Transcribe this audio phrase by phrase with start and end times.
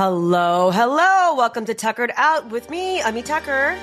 [0.00, 1.34] Hello, hello.
[1.34, 3.76] Welcome to Tuckered Out with me, Ami Tucker.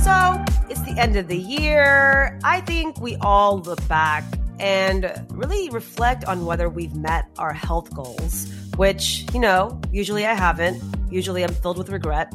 [0.00, 2.38] So, it's the end of the year.
[2.42, 4.24] I think we all look back
[4.58, 8.50] and really reflect on whether we've met our health goals,
[8.80, 10.82] which, you know, usually I haven't.
[11.10, 12.32] Usually I'm filled with regret.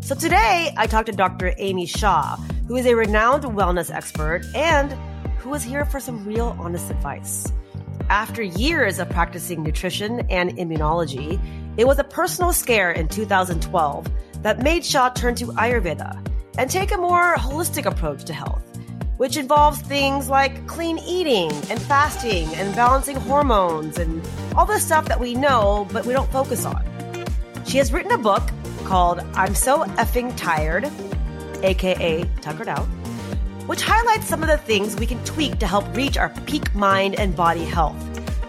[0.00, 1.54] So today I talked to Dr.
[1.56, 2.36] Amy Shah,
[2.68, 4.92] who is a renowned wellness expert and
[5.38, 7.50] who is here for some real honest advice.
[8.10, 11.40] After years of practicing nutrition and immunology,
[11.78, 14.06] it was a personal scare in 2012
[14.42, 18.75] that made Shah turn to Ayurveda and take a more holistic approach to health
[19.16, 25.06] which involves things like clean eating and fasting and balancing hormones and all the stuff
[25.06, 26.84] that we know but we don't focus on.
[27.64, 28.42] She has written a book
[28.84, 30.90] called I'm So Effing Tired,
[31.62, 32.86] aka Tuckered Out,
[33.66, 37.18] which highlights some of the things we can tweak to help reach our peak mind
[37.18, 37.96] and body health.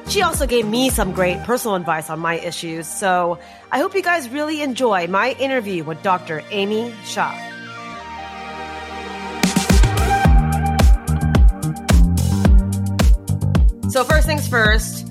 [0.09, 3.39] She also gave me some great personal advice on my issues, so
[3.71, 6.43] I hope you guys really enjoy my interview with Dr.
[6.51, 7.46] Amy Shah.
[13.89, 15.07] So first things first,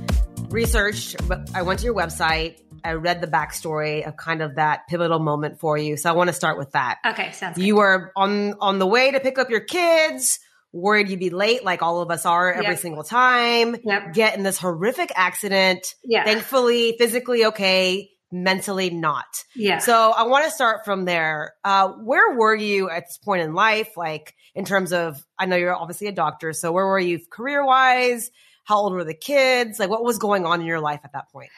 [0.50, 1.16] researched.
[1.54, 2.60] I went to your website.
[2.84, 5.96] I read the backstory of kind of that pivotal moment for you.
[5.96, 6.98] So I want to start with that.
[7.04, 7.58] Okay, sounds.
[7.58, 10.38] You were on on the way to pick up your kids.
[10.72, 12.78] Worried you'd be late, like all of us are every Yep.
[12.78, 13.76] single time.
[13.82, 14.12] Yep.
[14.12, 15.86] Get in this horrific accident.
[16.04, 16.24] Yeah.
[16.24, 19.24] Thankfully, physically okay, mentally not.
[19.56, 19.78] Yeah.
[19.78, 21.54] So I want to start from there.
[21.64, 23.96] Uh, where were you at this point in life?
[23.96, 26.52] Like in terms of, I know you're obviously a doctor.
[26.52, 28.30] So where were you career wise?
[28.66, 29.78] How old were the kids?
[29.78, 31.50] Like what was going on in your life at that point?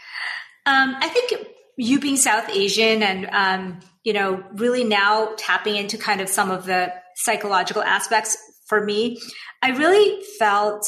[0.67, 5.97] Um, I think you being South Asian and, um, you know, really now tapping into
[5.97, 8.37] kind of some of the psychological aspects
[8.67, 9.19] for me,
[9.63, 10.87] I really felt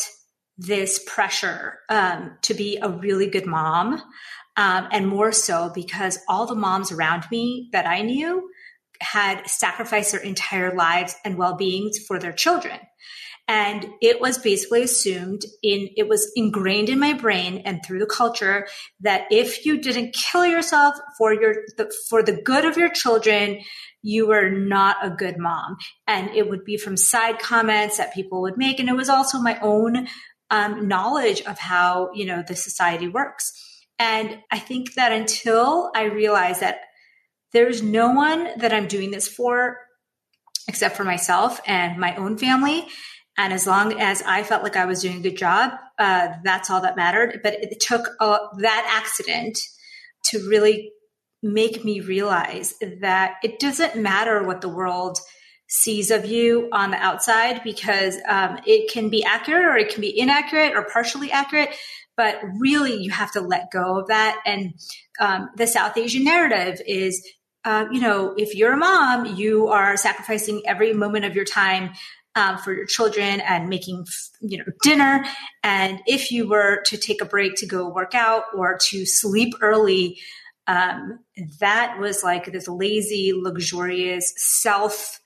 [0.58, 4.02] this pressure um, to be a really good mom.
[4.56, 8.50] Um, and more so because all the moms around me that I knew
[9.00, 12.78] had sacrificed their entire lives and well beings for their children.
[13.50, 18.06] And it was basically assumed in, it was ingrained in my brain and through the
[18.06, 18.68] culture
[19.00, 23.58] that if you didn't kill yourself for your, the, for the good of your children,
[24.02, 25.78] you were not a good mom.
[26.06, 28.78] And it would be from side comments that people would make.
[28.78, 30.06] And it was also my own
[30.52, 33.52] um, knowledge of how, you know, the society works.
[33.98, 36.82] And I think that until I realized that
[37.52, 39.76] there's no one that I'm doing this for
[40.68, 42.86] except for myself and my own family.
[43.40, 46.68] And as long as I felt like I was doing a good job, uh, that's
[46.68, 47.40] all that mattered.
[47.42, 49.58] But it took uh, that accident
[50.24, 50.92] to really
[51.42, 55.18] make me realize that it doesn't matter what the world
[55.68, 60.02] sees of you on the outside because um, it can be accurate or it can
[60.02, 61.74] be inaccurate or partially accurate.
[62.18, 64.38] But really, you have to let go of that.
[64.44, 64.74] And
[65.18, 67.26] um, the South Asian narrative is
[67.64, 71.92] uh, you know, if you're a mom, you are sacrificing every moment of your time
[72.36, 74.06] um, for your children and making,
[74.40, 75.24] you know, dinner.
[75.62, 79.54] And if you were to take a break to go work out or to sleep
[79.60, 80.18] early,
[80.66, 81.18] um,
[81.58, 85.18] that was like this lazy, luxurious, self,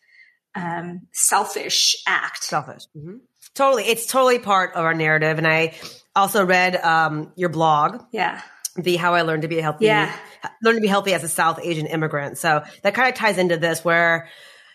[0.54, 2.44] um, selfish act.
[2.44, 2.84] Selfish.
[2.94, 3.16] hmm
[3.54, 3.84] Totally.
[3.84, 5.38] It's totally part of our narrative.
[5.38, 5.75] And I
[6.16, 8.41] also read um, your blog, Yeah.
[8.75, 10.12] the How I Learned to Be Healthy, Yeah.
[10.62, 12.37] Learn to Be Healthy as a South Asian Immigrant.
[12.38, 14.28] So that kind of ties into this where,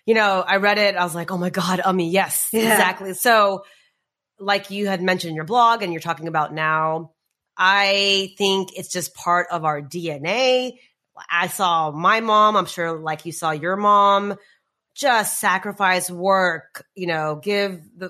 [0.10, 0.96] you know, I read it.
[0.96, 2.72] I was like, oh my God, Ummi, yes, Yeah.
[2.72, 3.14] exactly.
[3.14, 3.64] So
[4.40, 7.12] like you had mentioned in your blog and you're talking about now,
[7.56, 10.80] I think it's just part of our DNA.
[11.30, 14.34] I saw my mom, I'm sure like you saw your mom,
[14.96, 18.10] just sacrifice work, you know, give the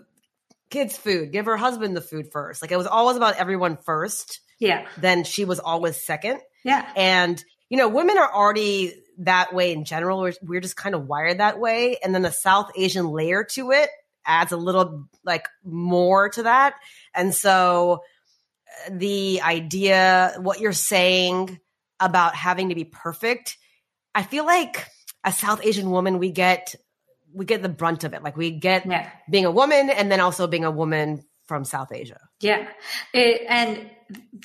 [0.70, 2.62] kids food, give her husband the food first.
[2.62, 4.40] Like it was always about everyone first.
[4.58, 4.88] Yeah.
[4.98, 6.40] Then she was always second.
[6.64, 6.90] Yeah.
[6.96, 10.22] And, you know, women are already that way in general.
[10.22, 11.98] We're, we're just kind of wired that way.
[12.04, 13.90] And then the South Asian layer to it
[14.26, 16.76] adds a little like more to that.
[17.14, 18.02] And so
[18.88, 21.60] uh, the idea, what you're saying
[22.00, 23.58] about having to be perfect,
[24.16, 24.88] I feel like
[25.24, 26.76] a South Asian woman, we get,
[27.34, 28.24] we get the brunt of it.
[28.24, 29.10] Like we get Yeah.
[29.30, 32.22] being a woman and then also being a woman from South Asia.
[32.40, 32.66] Yeah.
[33.14, 33.90] It, and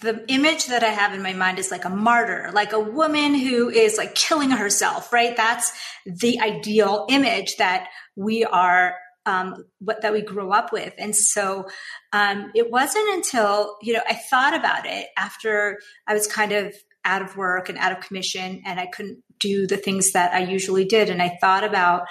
[0.03, 3.35] the image that I have in my mind is like a martyr, like a woman
[3.35, 5.37] who is like killing herself, right?
[5.37, 5.71] That's
[6.05, 7.87] the ideal image that
[8.17, 8.97] we are,
[9.27, 10.93] um, what, that we grew up with.
[10.99, 11.67] And so,
[12.13, 15.79] um, it wasn't until, you know, I thought about it after
[16.09, 16.75] I was kind of,
[17.07, 20.41] out of work and out of commission and I couldn't do the things that I
[20.41, 21.11] usually did.
[21.11, 22.07] And I thought about,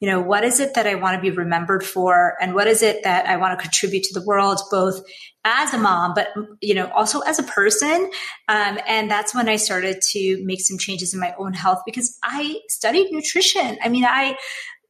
[0.00, 2.36] you know, what is it that I want to be remembered for?
[2.40, 5.00] And what is it that I want to contribute to the world, both
[5.44, 6.28] as a mom, but,
[6.60, 8.10] you know, also as a person.
[8.48, 12.18] Um, and that's when I started to make some changes in my own health because
[12.22, 13.78] I studied nutrition.
[13.82, 14.36] I mean, I,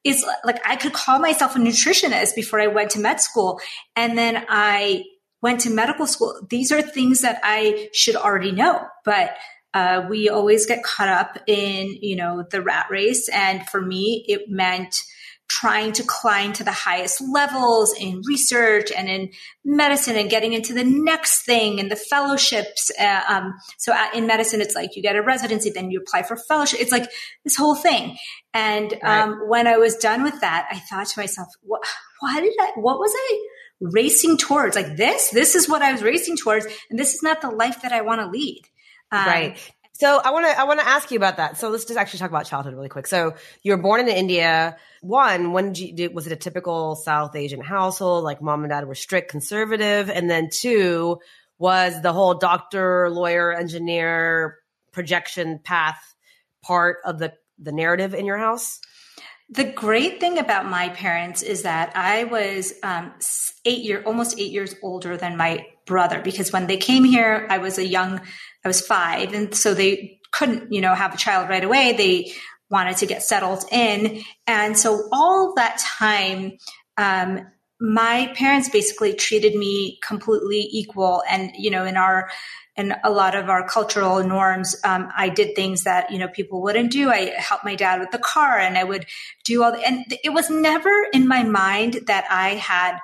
[0.05, 3.61] it's like I could call myself a nutritionist before I went to med school.
[3.97, 5.05] And then I
[5.41, 6.47] went to medical school.
[6.51, 9.37] These are things that I should already know, but
[9.75, 13.29] uh, we always get caught up in, you know, the rat race.
[13.29, 15.03] And for me, it meant
[15.49, 19.31] trying to climb to the highest levels in research and in
[19.65, 22.91] medicine and getting into the next thing and the fellowships.
[23.01, 26.37] Uh, um, so in medicine, it's like you get a residency, then you apply for
[26.37, 26.81] fellowship.
[26.81, 27.11] It's like
[27.45, 28.19] this whole thing.
[28.53, 29.23] And right.
[29.23, 31.83] um, when I was done with that, I thought to myself, what,
[32.21, 33.47] why did I, what was I
[33.81, 34.77] racing towards?
[34.77, 36.67] Like this, this is what I was racing towards.
[36.91, 38.65] And this is not the life that I want to lead.
[39.11, 39.73] Um, right.
[39.95, 41.59] So I want to I want to ask you about that.
[41.59, 43.09] So let's just actually talk about childhood really quick.
[43.09, 44.77] So you were born in India.
[45.01, 48.23] One, when did you, did, was it a typical South Asian household?
[48.23, 51.19] Like mom and dad were strict conservative, and then two
[51.59, 54.59] was the whole doctor, lawyer, engineer
[54.93, 56.15] projection path
[56.63, 58.81] part of the the narrative in your house.
[59.51, 63.15] The great thing about my parents is that I was um,
[63.65, 67.59] eight year, almost eight years older than my brother because when they came here, I
[67.59, 68.21] was a young
[68.65, 69.33] I was five.
[69.33, 71.95] And so they couldn't, you know, have a child right away.
[71.97, 72.33] They
[72.71, 74.23] wanted to get settled in.
[74.47, 76.59] And so all that time,
[76.97, 77.47] um,
[77.81, 81.23] my parents basically treated me completely equal.
[81.31, 82.29] And, you know, in our,
[82.77, 86.61] in a lot of our cultural norms, um, I did things that, you know, people
[86.61, 87.11] wouldn't do.
[87.11, 89.07] I helped my dad with the car and I would
[89.45, 92.99] do all the, and it was never in my mind that I had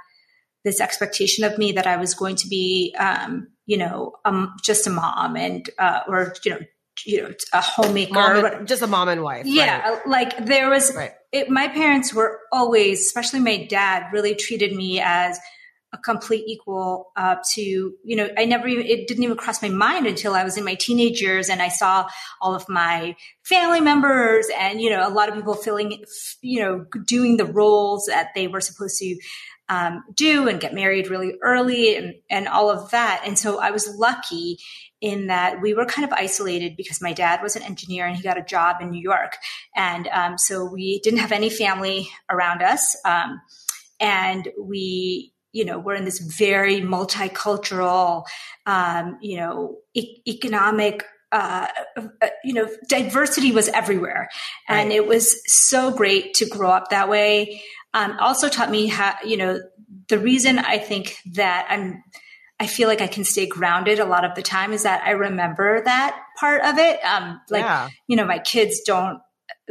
[0.64, 4.86] this expectation of me that I was going to be, um, you know, um, just
[4.86, 6.60] a mom and, uh, or, you know,
[7.04, 9.46] you know, a homemaker, and, just a mom and wife.
[9.46, 9.88] Yeah.
[9.88, 10.06] Right.
[10.06, 11.12] Like there was, right.
[11.32, 15.38] it, my parents were always, especially my dad, really treated me as
[15.92, 19.68] a complete equal uh, to, you know, I never even, it didn't even cross my
[19.68, 22.08] mind until I was in my teenage years and I saw
[22.40, 26.04] all of my family members and, you know, a lot of people feeling,
[26.42, 29.16] you know, doing the roles that they were supposed to
[29.68, 33.22] um, do and get married really early and, and all of that.
[33.26, 34.58] And so I was lucky
[35.00, 38.22] in that we were kind of isolated because my dad was an engineer and he
[38.22, 39.36] got a job in New York.
[39.74, 42.96] And um, so we didn't have any family around us.
[43.04, 43.40] Um,
[44.00, 48.24] and we, you know, we're in this very multicultural,
[48.66, 51.66] um, you know, e- economic uh,
[51.96, 54.28] uh, you know, diversity was everywhere.
[54.68, 54.96] And right.
[54.96, 57.60] it was so great to grow up that way
[57.94, 59.60] um, also taught me how, you know,
[60.08, 62.02] the reason I think that I'm,
[62.58, 65.12] I feel like I can stay grounded a lot of the time is that I
[65.12, 67.02] remember that part of it.
[67.04, 67.88] Um, like, yeah.
[68.06, 69.20] you know, my kids don't,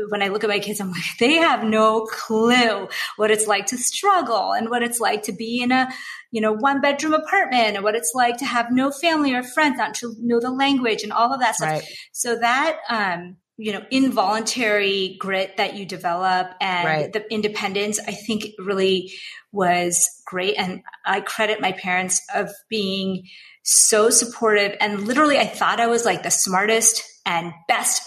[0.10, 2.88] when I look at my kids, I'm like, they have no clue
[3.18, 5.90] what it's like to struggle and what it's like to be in a,
[6.32, 9.78] you know, one bedroom apartment and what it's like to have no family or friends,
[9.78, 11.70] not to know the language and all of that stuff.
[11.70, 11.84] Right.
[12.14, 17.14] So that, um, you know involuntary grit that you develop and right.
[17.14, 19.12] the independence i think really
[19.54, 20.56] was great.
[20.58, 23.28] And i credit my parents of being
[23.62, 24.76] so supportive.
[24.82, 28.02] And literally i thought i was like the smartest and best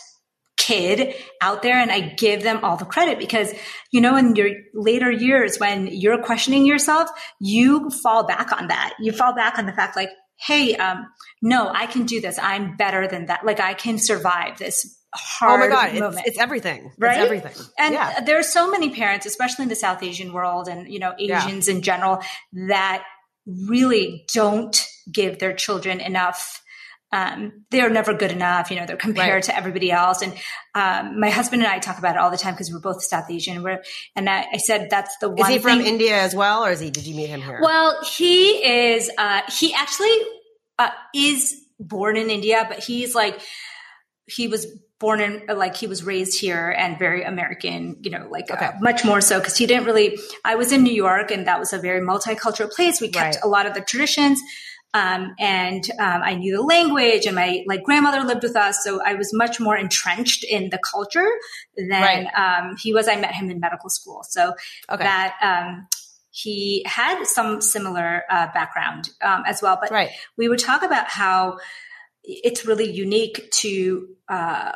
[0.59, 1.76] kid out there.
[1.76, 3.55] And i give them all the credit because
[3.93, 7.09] you know in your later years when you're questioning yourself
[7.41, 8.95] you fall back on that.
[9.00, 11.07] You fall back on the fact like hey um,
[11.41, 12.38] no i can do this.
[12.38, 13.47] I'm better than that.
[13.47, 15.61] Like i can survive this hard.
[15.61, 17.16] Oh my god, it's, it's, everything, right?
[17.16, 17.66] It's everything.
[17.78, 18.20] And yeah.
[18.20, 21.68] there are so many parents, especially in the South Asian world, and you know Asians
[21.68, 21.75] yeah.
[21.75, 22.20] in general,
[22.68, 23.04] that
[23.46, 26.62] really don't give their children enough.
[27.12, 28.70] Um, they're never good enough.
[28.70, 29.42] You know, they're compared right.
[29.44, 30.23] to everybody else.
[30.23, 30.35] And
[30.75, 33.30] um, my husband and I talk about it all the time because we're both South
[33.30, 33.62] Asian.
[33.62, 33.82] We're,
[34.16, 35.38] and I, I, said that's the one.
[35.38, 35.87] Is he from thing.
[35.87, 36.90] India as well, or is he?
[36.90, 37.61] Did you meet him here?
[37.62, 39.08] Well, he is.
[39.16, 40.16] Uh, he actually
[40.78, 43.40] uh, is born in India, but he's like
[44.26, 44.66] he was
[44.99, 48.67] born in like he was raised here and very American, you know, like uh, okay.
[48.67, 50.19] uh, much more so because he didn't really.
[50.45, 53.00] I was in New York and that was a very multicultural place.
[53.00, 53.45] We kept right.
[53.45, 54.41] a lot of the traditions.
[54.95, 59.03] Um, and um, I knew the language, and my like grandmother lived with us, so
[59.05, 61.29] I was much more entrenched in the culture
[61.76, 62.26] than right.
[62.35, 63.07] um, he was.
[63.07, 64.55] I met him in medical school, so
[64.91, 65.05] okay.
[65.05, 65.87] that um,
[66.31, 69.76] he had some similar uh, background um, as well.
[69.79, 70.11] But right.
[70.38, 71.59] we would talk about how
[72.23, 74.73] it's really unique to uh,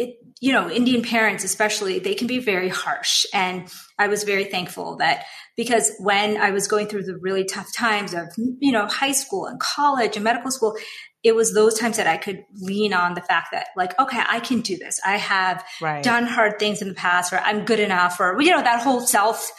[0.00, 3.26] it, you know, Indian parents, especially, they can be very harsh.
[3.34, 5.24] And I was very thankful that
[5.56, 9.44] because when I was going through the really tough times of, you know, high school
[9.44, 10.74] and college and medical school,
[11.22, 14.40] it was those times that I could lean on the fact that like, okay, I
[14.40, 14.98] can do this.
[15.04, 16.02] I have right.
[16.02, 19.00] done hard things in the past or I'm good enough or, you know, that whole
[19.00, 19.52] self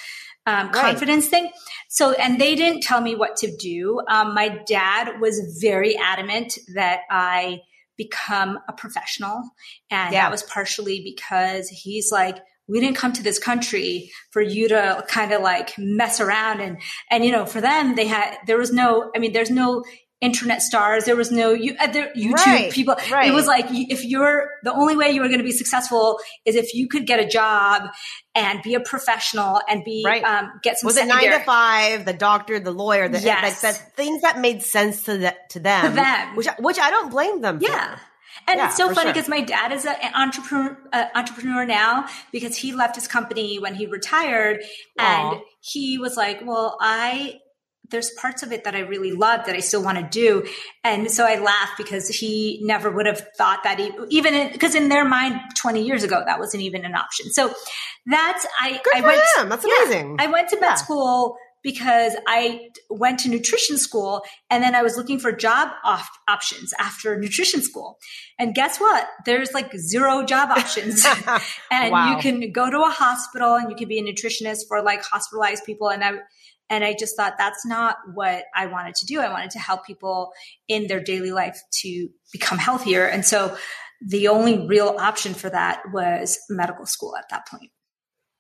[0.48, 1.32] um, confidence right.
[1.32, 1.52] thing.
[1.88, 4.02] So, and they didn't tell me what to do.
[4.10, 7.62] Um, my dad was very adamant that I
[8.04, 9.42] become a professional.
[9.90, 10.24] And yeah.
[10.24, 15.04] that was partially because he's like, we didn't come to this country for you to
[15.10, 16.78] kind of like mess around and
[17.10, 19.84] and you know for them they had there was no i mean there's no
[20.22, 21.06] internet stars.
[21.06, 22.96] There was no you, uh, there, YouTube right, people.
[23.12, 23.28] Right.
[23.28, 26.56] It was like if you're the only way you were going to be successful is
[26.56, 27.90] if you could get a job
[28.36, 30.24] and be a professional and be right.
[30.24, 30.88] um, get some.
[30.88, 31.26] Was secondary.
[31.26, 32.06] it nine to five?
[32.06, 33.82] The doctor, the lawyer, the yes.
[33.96, 37.42] things that made sense to the, to them, to them, which which I don't blame
[37.42, 37.58] them.
[37.60, 37.96] Yeah.
[37.96, 38.02] For.
[38.48, 39.36] And yeah, it's so funny because sure.
[39.36, 43.88] my dad is an entrepreneur, uh, entrepreneur now because he left his company when he
[43.88, 44.62] retired,
[44.98, 47.41] and he was like, "Well, I
[47.92, 50.48] there's parts of it that I really love that I still want to do.
[50.84, 54.84] And so I laugh because he never would have thought that he, even because in,
[54.84, 57.32] in, their mind 20 years ago, that wasn't even an option.
[57.32, 57.54] So
[58.06, 59.50] that's, I, Good I went, him.
[59.50, 60.18] That's yeah, amazing.
[60.20, 60.76] I went to med yeah.
[60.76, 66.10] school because I went to nutrition school and then I was looking for job off
[66.28, 68.00] options after nutrition school.
[68.40, 69.08] And guess what?
[69.26, 71.06] There's like zero job options.
[71.72, 72.12] and wow.
[72.12, 75.64] you can go to a hospital and you can be a nutritionist for like hospitalized
[75.66, 75.90] people.
[75.90, 76.14] And I,
[76.72, 79.20] and I just thought that's not what I wanted to do.
[79.20, 80.32] I wanted to help people
[80.70, 83.06] in their daily life to become healthier.
[83.06, 83.58] And so
[84.08, 87.72] the only real option for that was medical school at that point.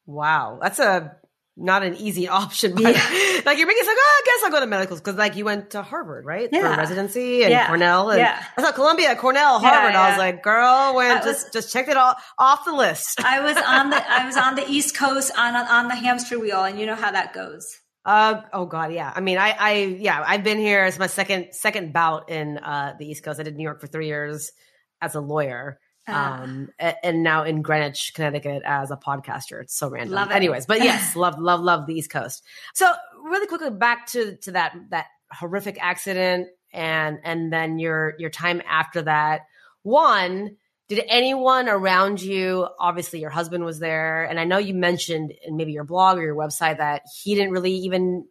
[0.05, 0.59] Wow.
[0.61, 1.17] That's a
[1.57, 2.73] not an easy option.
[2.73, 3.41] But yeah.
[3.45, 5.43] like you're making like, oh, I guess I'll go to medical school because like you
[5.43, 6.47] went to Harvard, right?
[6.49, 6.73] Yeah.
[6.73, 7.67] For residency and yeah.
[7.67, 8.11] Cornell.
[8.11, 8.41] And yeah.
[8.55, 9.93] I thought Columbia, Cornell, Harvard.
[9.93, 13.19] I was like, girl, when just just checked it all off the list.
[13.21, 16.63] I was on the I was on the East Coast on on the hamster wheel,
[16.63, 17.77] and you know how that goes.
[18.03, 19.11] Uh oh god yeah.
[19.13, 22.95] I mean I I yeah I've been here as my second second bout in uh
[22.97, 23.39] the East Coast.
[23.39, 24.51] I did New York for three years
[25.01, 29.61] as a lawyer uh, um and now in Greenwich Connecticut as a podcaster.
[29.61, 30.31] It's so random.
[30.31, 32.43] Anyways but yes love love love the East Coast.
[32.73, 32.91] So
[33.23, 38.63] really quickly back to to that that horrific accident and and then your your time
[38.67, 39.41] after that.
[39.83, 40.57] One
[40.95, 45.55] did anyone around you obviously your husband was there and i know you mentioned in
[45.55, 48.25] maybe your blog or your website that he didn't really even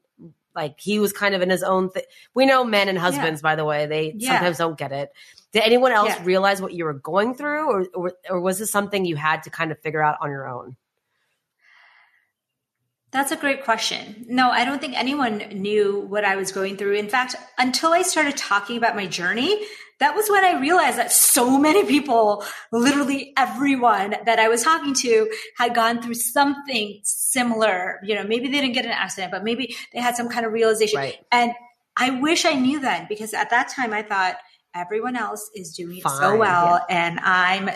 [0.54, 2.02] like he was kind of in his own thing
[2.34, 3.50] we know men and husbands yeah.
[3.50, 4.32] by the way they yeah.
[4.32, 5.10] sometimes don't get it
[5.52, 6.24] did anyone else yeah.
[6.24, 9.50] realize what you were going through or, or or was this something you had to
[9.50, 10.76] kind of figure out on your own
[13.12, 14.24] that's a great question.
[14.28, 16.94] No, I don't think anyone knew what I was going through.
[16.94, 19.66] In fact, until I started talking about my journey,
[19.98, 24.94] that was when I realized that so many people, literally everyone that I was talking
[24.94, 27.98] to had gone through something similar.
[28.04, 30.52] You know, maybe they didn't get an accident, but maybe they had some kind of
[30.52, 30.98] realization.
[30.98, 31.18] Right.
[31.30, 31.52] And
[31.96, 34.36] I wish I knew then because at that time I thought
[34.74, 37.08] everyone else is doing Fine, so well yeah.
[37.08, 37.70] and I'm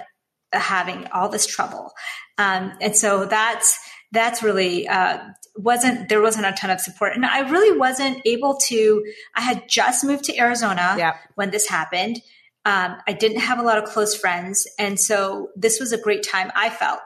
[0.53, 1.93] having all this trouble.
[2.39, 3.79] Um, and so that's,
[4.15, 5.19] that's really uh,
[5.57, 7.15] wasn't there wasn't a ton of support.
[7.15, 9.05] And i really wasn't able to
[9.35, 10.95] i had just moved to arizona
[11.35, 12.23] when this happened.
[12.65, 14.67] Um, i didn't have a lot of close friends.
[14.79, 17.03] And so this was a great time i felt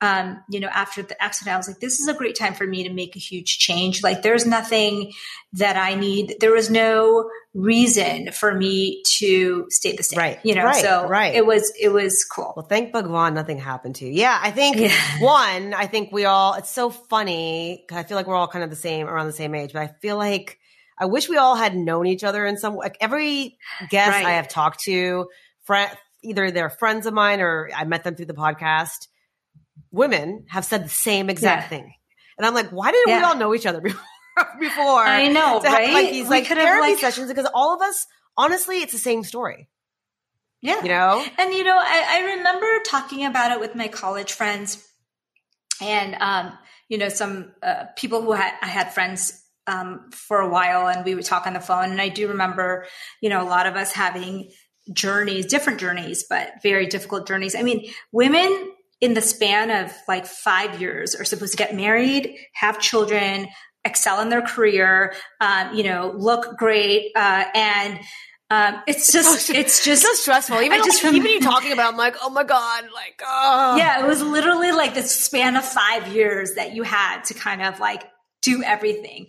[0.00, 2.64] um, you know, after the accident, I was like, this is a great time for
[2.66, 4.02] me to make a huge change.
[4.02, 5.12] Like, there's nothing
[5.54, 6.36] that I need.
[6.38, 10.18] There was no reason for me to stay the same.
[10.18, 10.38] Right.
[10.44, 11.34] You know, right, so right.
[11.34, 12.52] it was, it was cool.
[12.54, 14.12] Well, thank Bhagwan nothing happened to you.
[14.12, 14.38] Yeah.
[14.40, 14.92] I think yeah.
[15.18, 18.62] one, I think we all, it's so funny because I feel like we're all kind
[18.62, 20.58] of the same, around the same age, but I feel like
[20.96, 23.56] I wish we all had known each other in some, like every
[23.90, 24.26] guest right.
[24.26, 25.26] I have talked to,
[25.64, 25.90] friend,
[26.22, 29.08] either they're friends of mine or I met them through the podcast
[29.90, 31.68] women have said the same exact yeah.
[31.68, 31.94] thing.
[32.36, 33.18] And I'm like, why didn't yeah.
[33.18, 34.00] we all know each other before?
[34.60, 35.86] before I know, right?
[35.86, 38.06] Have, like these we like therapy like, sessions because all of us,
[38.36, 39.68] honestly, it's the same story.
[40.60, 41.24] Yeah, you know.
[41.38, 44.86] And you know, I, I remember talking about it with my college friends,
[45.80, 46.52] and um,
[46.88, 51.04] you know, some uh, people who had I had friends um, for a while, and
[51.04, 51.90] we would talk on the phone.
[51.90, 52.86] And I do remember,
[53.20, 54.50] you know, a lot of us having
[54.92, 57.54] journeys, different journeys, but very difficult journeys.
[57.54, 62.36] I mean, women in the span of like five years are supposed to get married,
[62.54, 63.48] have children,
[63.84, 68.00] excel in their career, um, you know, look great, uh, and
[68.50, 70.60] um, it's just, it's just so stressful.
[70.62, 73.76] Even just like, even you talking about, I'm like, oh my god, like, oh.
[73.76, 77.62] yeah, it was literally like the span of five years that you had to kind
[77.62, 78.04] of like
[78.42, 79.26] do everything.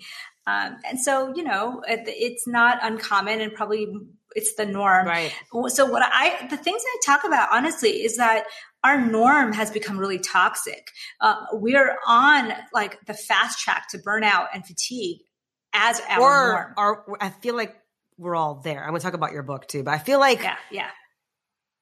[0.48, 3.88] Um, and so, you know, it, it's not uncommon and probably
[4.36, 5.06] it's the norm.
[5.06, 5.34] Right.
[5.68, 8.46] So what I, the things I talk about honestly is that
[8.84, 10.92] our norm has become really toxic.
[11.20, 15.20] Uh, we're on like the fast track to burnout and fatigue
[15.74, 17.18] as our or norm.
[17.20, 17.76] I feel like
[18.18, 18.84] we're all there.
[18.84, 20.90] I'm going to talk about your book too, but I feel like, yeah, yeah,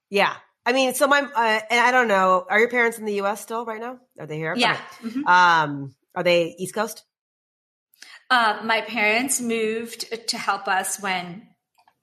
[0.09, 0.33] yeah.
[0.65, 3.41] I mean, so my, uh, and I don't know, are your parents in the U.S.
[3.41, 3.99] still right now?
[4.19, 4.53] Are they here?
[4.57, 4.75] Yeah.
[5.01, 5.25] Mm-hmm.
[5.25, 7.05] Um, are they East Coast?
[8.29, 11.47] Uh, my parents moved to help us when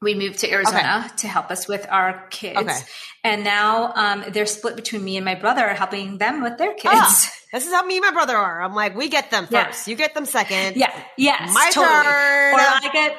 [0.05, 1.17] we moved to Arizona okay.
[1.17, 2.59] to help us with our kids.
[2.59, 2.79] Okay.
[3.25, 6.95] And now um, they're split between me and my brother, helping them with their kids.
[6.95, 8.63] Ah, this is how me and my brother are.
[8.63, 9.89] I'm like, we get them first.
[9.89, 9.91] Yeah.
[9.91, 10.77] You get them second.
[10.77, 10.95] Yeah.
[11.17, 11.53] Yes.
[11.53, 12.05] My totally.
[12.05, 12.55] turn.
[12.55, 13.17] Or I get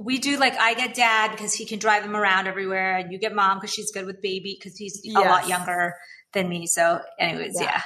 [0.00, 3.18] we do like I get dad because he can drive him around everywhere, and you
[3.18, 5.16] get mom because she's good with baby because he's yes.
[5.16, 5.94] a lot younger
[6.32, 6.66] than me.
[6.66, 7.64] So, anyways, yeah.
[7.64, 7.80] yeah.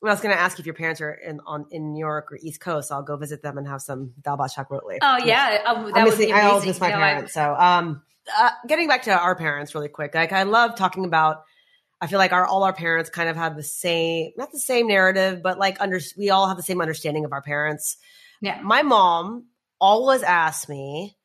[0.00, 2.30] Well, I was going to ask if your parents are in on in New York
[2.30, 2.92] or East Coast.
[2.92, 4.98] I'll go visit them and have some dalbat chakrotli.
[5.02, 7.36] Oh yeah, oh, that I always miss my no, parents.
[7.36, 8.02] I, so, um,
[8.38, 10.14] uh, getting back to our parents really quick.
[10.14, 11.44] Like I love talking about.
[11.98, 14.86] I feel like our all our parents kind of have the same, not the same
[14.86, 17.96] narrative, but like under we all have the same understanding of our parents.
[18.42, 19.46] Yeah, my mom
[19.80, 21.16] always asks me,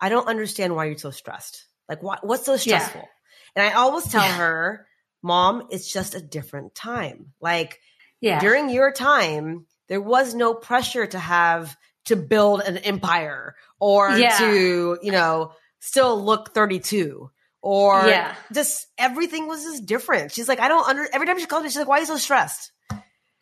[0.00, 1.66] I don't understand why you're so stressed.
[1.88, 3.02] Like, what, what's so stressful?
[3.02, 3.62] Yeah.
[3.62, 4.36] And I always tell yeah.
[4.36, 4.86] her,
[5.24, 7.32] Mom, it's just a different time.
[7.40, 7.80] Like,
[8.20, 8.40] yeah.
[8.40, 14.36] during your time, there was no pressure to have to build an empire or yeah.
[14.38, 17.30] to, you know, still look 32
[17.62, 18.34] or yeah.
[18.52, 20.30] just everything was just different.
[20.30, 22.06] She's like, I don't under, every time she calls me, she's like, why are you
[22.06, 22.72] so stressed?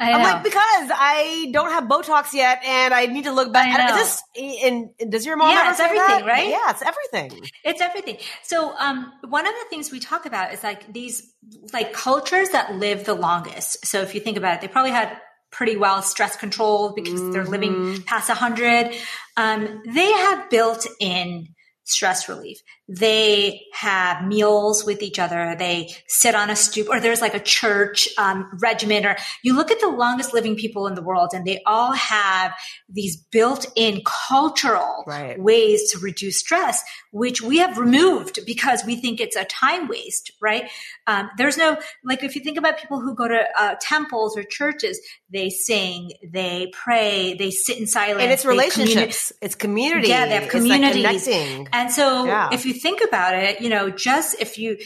[0.02, 3.78] I am like, because I don't have Botox yet and I need to look back.
[3.78, 6.26] I Just, and, and, does your mom yeah, it's everything, that?
[6.26, 6.48] right?
[6.48, 7.48] Yeah, it's everything.
[7.64, 8.16] It's everything.
[8.42, 11.32] So, um, one of the things we talk about is like these,
[11.72, 13.86] like cultures that live the longest.
[13.86, 15.16] So if you think about it, they probably had
[15.50, 17.32] pretty well stress controlled because mm-hmm.
[17.32, 18.02] they're living mm-hmm.
[18.02, 18.94] past a hundred.
[19.36, 21.48] Um, they have built in
[21.84, 22.58] stress relief.
[22.88, 25.54] They have meals with each other.
[25.58, 29.70] They sit on a stoop or there's like a church um, regimen or you look
[29.70, 32.52] at the longest living people in the world and they all have
[32.88, 35.40] these built in cultural right.
[35.40, 40.32] ways to reduce stress, which we have removed because we think it's a time waste,
[40.40, 40.68] right?
[41.06, 44.42] Um, there's no, like if you think about people who go to uh, temples or
[44.42, 45.00] churches,
[45.32, 48.22] they sing, they pray, they sit in silence.
[48.22, 49.32] And it's relationships.
[49.40, 50.08] it's community.
[50.08, 51.26] Yeah, they have communities.
[51.26, 52.50] Like and so yeah.
[52.52, 54.76] if you think about it, you know, just if you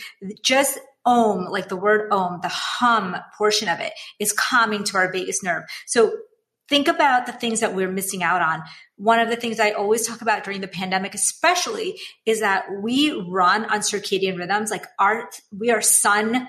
[0.43, 5.11] just om, like the word om, the hum portion of it is calming to our
[5.11, 5.63] vagus nerve.
[5.87, 6.13] So
[6.69, 8.63] think about the things that we're missing out on.
[8.97, 13.13] One of the things I always talk about during the pandemic, especially, is that we
[13.13, 14.71] run on circadian rhythms.
[14.71, 16.49] Like our, we are sun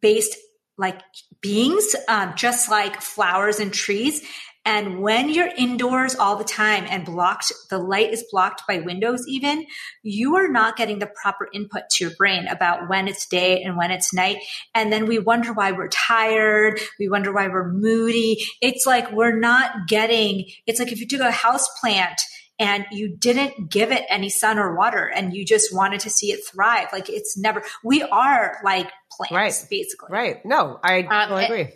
[0.00, 0.36] based
[0.78, 1.00] like
[1.40, 4.22] beings, um, just like flowers and trees.
[4.64, 9.26] And when you're indoors all the time and blocked, the light is blocked by windows
[9.26, 9.66] even,
[10.02, 13.76] you are not getting the proper input to your brain about when it's day and
[13.76, 14.38] when it's night.
[14.72, 16.78] And then we wonder why we're tired.
[17.00, 18.38] We wonder why we're moody.
[18.60, 22.20] It's like we're not getting, it's like if you took a house plant
[22.60, 26.30] and you didn't give it any sun or water and you just wanted to see
[26.30, 26.86] it thrive.
[26.92, 29.66] Like it's never, we are like plants, right.
[29.68, 30.08] basically.
[30.12, 30.46] Right.
[30.46, 31.74] No, I um, totally agree.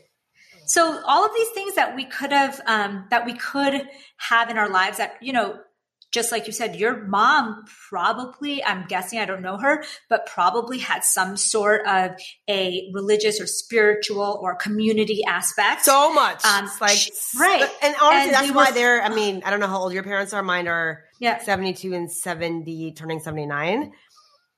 [0.66, 4.58] So all of these things that we could have, um, that we could have in
[4.58, 5.58] our lives that, you know,
[6.12, 10.78] just like you said, your mom probably, I'm guessing, I don't know her, but probably
[10.78, 12.12] had some sort of
[12.48, 15.84] a religious or spiritual or community aspect.
[15.84, 16.44] So much.
[16.44, 16.98] Um, like,
[17.38, 17.68] right.
[17.82, 20.32] And honestly, and that's why they're, I mean, I don't know how old your parents
[20.32, 20.42] are.
[20.42, 21.42] Mine are yeah.
[21.42, 23.92] 72 and 70, turning 79.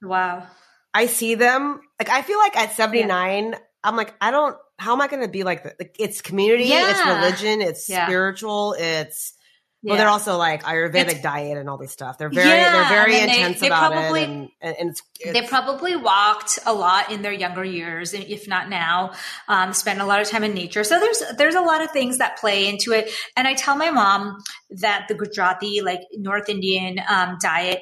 [0.02, 0.46] Wow.
[0.94, 3.58] I see them, like, I feel like at 79, yeah.
[3.88, 6.64] I'm like, I don't, how am I going to be like, the, like it's community,
[6.64, 6.90] yeah.
[6.90, 8.06] it's religion, it's yeah.
[8.06, 9.34] spiritual, it's,
[9.80, 12.18] well, they're also like Ayurvedic it's, diet and all this stuff.
[12.18, 15.02] They're very, yeah, they're very intense they, they about probably, it, and, and, and it's,
[15.20, 19.12] it's, they probably walked a lot in their younger years, if not now.
[19.46, 22.18] Um, spent a lot of time in nature, so there's there's a lot of things
[22.18, 23.08] that play into it.
[23.36, 24.38] And I tell my mom
[24.70, 27.80] that the Gujarati, like North Indian um, diet,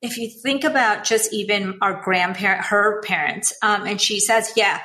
[0.00, 4.80] if you think about just even our grandparent, her parents, um, and she says, yeah,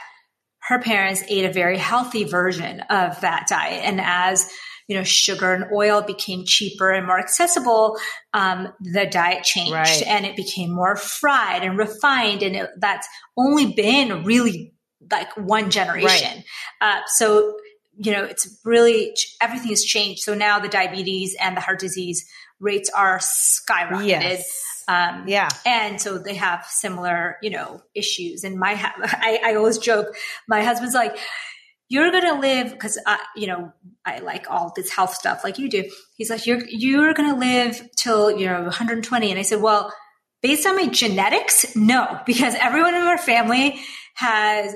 [0.69, 4.49] her parents ate a very healthy version of that diet, and as
[4.89, 7.99] you know, sugar and oil became cheaper and more accessible,
[8.33, 10.01] um, the diet changed right.
[10.07, 12.41] and it became more fried and refined.
[12.41, 14.73] And it, that's only been really
[15.11, 16.43] like one generation.
[16.81, 16.97] Right.
[16.97, 17.55] Uh, so,
[17.97, 20.23] you know, it's really everything has changed.
[20.23, 22.27] So now the diabetes and the heart disease
[22.59, 24.07] rates are skyrocketed.
[24.07, 24.83] Yes.
[24.87, 25.49] Um, yeah.
[25.65, 28.43] And so they have similar, you know, issues.
[28.43, 28.71] And my,
[29.03, 30.07] I, I always joke,
[30.47, 31.17] my husband's like,
[31.89, 32.99] you're going to live because
[33.35, 33.73] you know
[34.05, 35.89] I like all this health stuff like you do.
[36.15, 39.91] He's like you're you're going to live till you know 120 and I said, "Well,
[40.41, 43.79] based on my genetics, no, because everyone in our family
[44.15, 44.75] has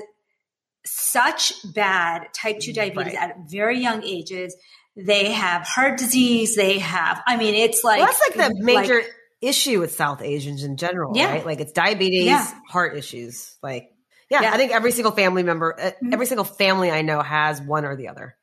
[0.86, 3.30] such bad type 2 diabetes right.
[3.30, 4.54] at very young ages.
[4.96, 8.94] They have heart disease, they have I mean, it's like well, That's like the major
[8.94, 11.32] like, issue with South Asians in general, Yeah.
[11.32, 11.44] right?
[11.46, 12.48] Like it's diabetes, Yeah.
[12.68, 13.56] heart issues.
[13.62, 13.90] Like,
[14.30, 14.54] yeah, Yeah.
[14.54, 16.12] I think every single family member, Mhm.
[16.12, 18.36] every single family I know has one or the other.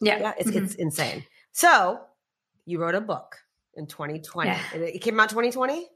[0.00, 0.18] Yeah.
[0.20, 0.64] Yeah, it's Mhm.
[0.64, 1.24] it's insane.
[1.52, 2.00] So
[2.66, 3.36] you wrote a book
[3.74, 4.50] in 2020.
[4.50, 4.60] Yeah.
[4.74, 5.88] It came out 2020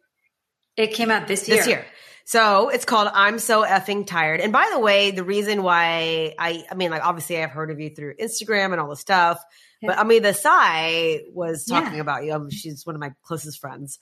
[0.76, 1.58] It came out this year.
[1.58, 1.86] this year.
[2.24, 4.40] So it's called I'm So Effing Tired.
[4.40, 7.78] And by the way, the reason why I, I mean, like obviously I've heard of
[7.78, 9.38] you through Instagram and all the stuff,
[9.82, 10.00] but Yeah.
[10.00, 11.80] I mean, the Sai was Yeah.
[11.80, 12.48] talking about you.
[12.50, 13.98] She's one of my closest friends.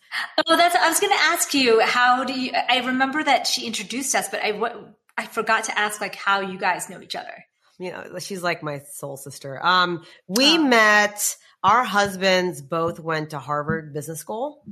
[0.47, 0.75] Oh, that's.
[0.77, 2.53] I was going to ask you how do you?
[2.53, 4.77] I remember that she introduced us, but I what
[5.19, 7.45] I forgot to ask like how you guys know each other.
[7.79, 9.64] You know, she's like my soul sister.
[9.64, 10.62] Um, we Oh.
[10.62, 11.37] met.
[11.62, 14.62] Our husbands both went to Harvard Business School.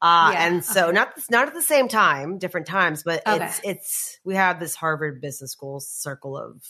[0.00, 0.92] Uh, Yeah, and so okay.
[0.92, 3.44] not not at the same time, different times, but Okay.
[3.44, 6.62] it's it's we have this Harvard Business School circle of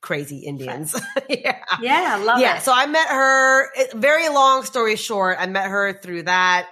[0.00, 0.94] crazy Indians.
[1.28, 1.62] yeah.
[1.80, 2.58] Yeah, I love yeah.
[2.58, 2.62] it.
[2.62, 3.68] So I met her.
[3.94, 6.68] Very long story short, I met her through that.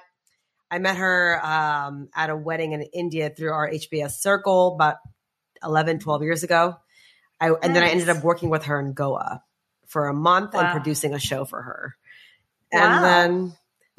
[0.71, 4.97] I met her um, at a wedding in India through our HBS circle about
[5.63, 6.77] 11, 12 years ago.
[7.41, 9.43] I, and then I ended up working with her in Goa
[9.87, 11.97] for a month and producing a show for her.
[12.73, 12.81] Wow.
[12.81, 13.05] And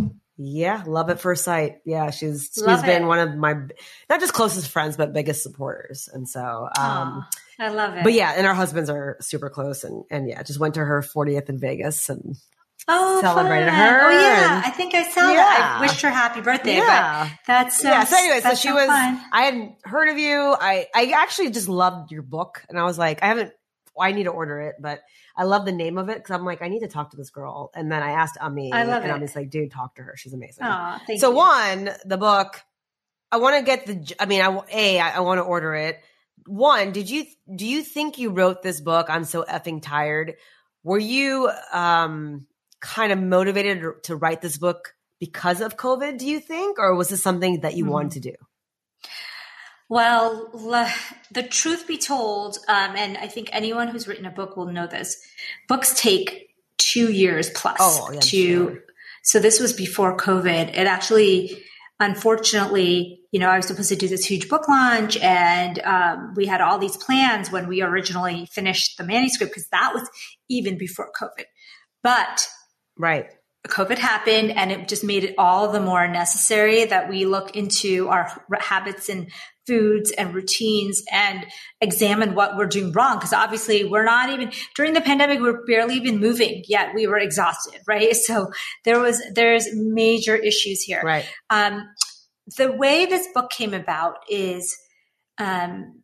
[0.01, 1.77] then, yeah, love at first sight.
[1.85, 3.05] Yeah, she's she's Love been it.
[3.05, 3.53] one of my
[4.09, 6.07] not just closest friends, but biggest supporters.
[6.11, 7.25] And so, um,
[7.59, 8.03] I love it.
[8.03, 11.01] but yeah, and our husbands are super close, and and yeah, just went to her
[11.01, 12.35] 40th in Vegas, and
[12.87, 13.75] oh, celebrated fun.
[13.75, 15.77] her Oh yeah, and- I think I saw that.
[15.77, 16.77] I wished her happy birthday.
[16.77, 18.03] yeah, but that's yeah.
[18.05, 18.87] So anyway, so she so was.
[18.87, 19.21] fun.
[19.31, 20.55] I hadn't heard of you.
[20.59, 23.51] I I actually just loved your book, and I was like, I haven't.
[23.99, 25.01] I need to order it, but
[25.35, 27.31] I love the name of it because I'm like, I need to talk to this
[27.31, 27.69] girl.
[27.75, 29.15] And then I asked Ami, I love and it.
[29.15, 30.15] Ami's like, dude, talk to her.
[30.15, 30.63] She's amazing.
[30.63, 31.35] Aw, thank so you.
[31.35, 32.61] one, the book.
[33.29, 34.15] I want to get the.
[34.17, 35.99] I mean, I a I, I want to order it.
[36.49, 39.05] One, did you do you think you wrote this book?
[39.07, 40.33] I'm so effing tired.
[40.83, 42.47] Were you um
[42.79, 46.17] kind of motivated to write this book because of COVID?
[46.17, 47.89] Do you think, or was this something that you Mhm.
[47.89, 48.35] wanted to do?
[49.89, 50.49] Well,
[51.31, 54.87] the truth be told, um, and I think anyone who's written a book will know
[54.87, 55.17] this.
[55.67, 58.27] Books take two years plus Oh, yeah, to.
[58.69, 58.83] sure.
[59.23, 60.69] So this was before COVID.
[60.69, 61.63] It actually,
[61.99, 66.45] unfortunately, you know, I was supposed to do this huge book launch, and um, we
[66.45, 70.09] had all these plans when we originally finished the manuscript because that was
[70.49, 71.45] even before COVID.
[72.01, 72.47] But
[72.99, 73.27] Right.
[73.67, 78.09] COVID happened and it just made it all the more necessary that we look into
[78.09, 79.31] our habits and
[79.69, 81.45] foods and routines and
[81.79, 83.17] examine what we're doing wrong.
[83.17, 87.19] Because obviously we're not even during the pandemic, we're barely even moving yet we were
[87.19, 88.15] exhausted, right?
[88.15, 88.51] So
[88.85, 91.01] there was, there's major issues here.
[91.03, 91.25] Right.
[91.49, 91.87] Um,
[92.57, 94.75] the way this book came about is
[95.37, 96.03] um,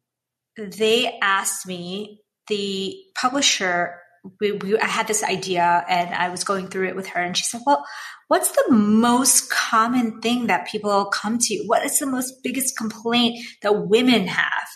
[0.55, 3.95] they asked me, the publisher,
[4.39, 7.35] we, we, I had this idea and I was going through it with her, and
[7.35, 7.85] she said, Well,
[8.27, 11.63] what's the most common thing that people come to?
[11.65, 14.67] What is the most biggest complaint that women have?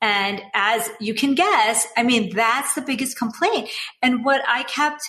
[0.00, 3.70] And as you can guess, I mean, that's the biggest complaint.
[4.02, 5.02] And what I kept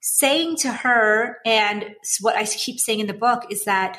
[0.00, 3.98] saying to her, and what I keep saying in the book, is that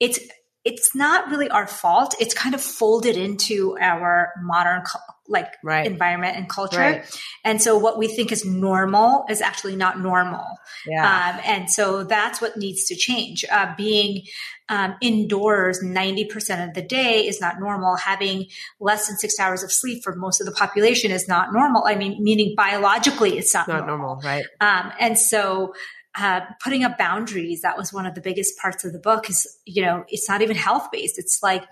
[0.00, 0.20] it's
[0.66, 2.14] it's not really our fault.
[2.20, 4.82] It's kind of folded into our modern
[5.28, 5.86] like Right.
[5.86, 6.78] environment and culture.
[6.78, 7.20] Right.
[7.44, 10.44] And so what we think is normal is actually not normal.
[10.86, 11.02] Yeah.
[11.04, 13.44] Um, and so that's what needs to change.
[13.50, 14.22] Uh, being
[14.68, 17.96] um, indoors 90% of the day is not normal.
[17.96, 18.46] Having
[18.80, 21.84] less than six hours of sleep for most of the population is not normal.
[21.86, 24.16] I mean, meaning biologically, it's not, Not normal.
[24.16, 24.22] normal.
[24.22, 24.44] Right.
[24.60, 25.74] Um, and so,
[26.18, 29.46] uh, putting up boundaries, that was one of the biggest parts of the book is,
[29.64, 31.18] you know, it's not even health based.
[31.18, 31.64] It's like,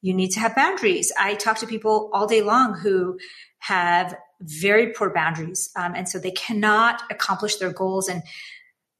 [0.00, 1.12] you need to have boundaries.
[1.18, 3.18] I talk to people all day long who
[3.60, 5.70] have very poor boundaries.
[5.76, 8.22] Um, and so they cannot accomplish their goals and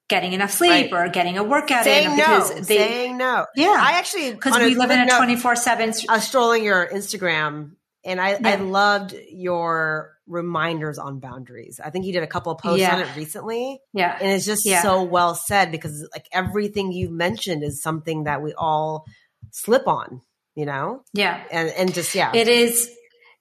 [0.09, 1.09] getting enough sleep Right.
[1.09, 2.49] or getting a workout Saying in no.
[2.61, 3.47] they, saying no.
[3.57, 5.93] yeah, I actually because we live in a 24 seven.
[6.09, 7.73] I was strolling your Instagram
[8.05, 11.81] and I, I loved your reminders on boundaries.
[11.85, 12.95] I think you did a couple of posts Yeah.
[12.95, 13.81] on it recently.
[13.93, 14.17] Yeah.
[14.21, 14.83] And it's just Yeah.
[14.83, 19.05] so well said because like everything you've mentioned is something that we all
[19.51, 20.21] slip on,
[20.55, 21.03] you know?
[21.13, 21.43] Yeah.
[21.51, 22.31] And and just yeah.
[22.35, 22.91] It is.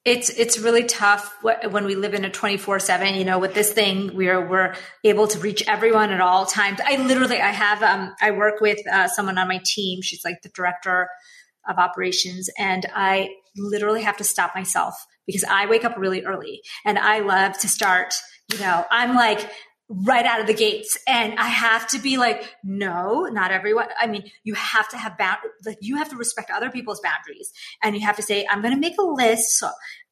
[0.04, 3.14] It's it's really tough when we live in a twenty four seven.
[3.14, 6.80] You know, with this thing, we're we're able to reach everyone at all times.
[6.84, 10.02] I literally, I have, um, I work with uh, someone on my team.
[10.02, 11.08] She's like the director
[11.70, 14.96] of operations, and I literally have to stop myself
[15.32, 18.14] because I wake up really early, and I love to start.
[18.52, 19.50] You know, I'm like
[19.94, 24.08] right out of the gates and i have to be like no not everyone i
[24.08, 27.52] mean you have to have bound like you have to respect other people's boundaries
[27.84, 29.62] and you have to say i'm going to make a list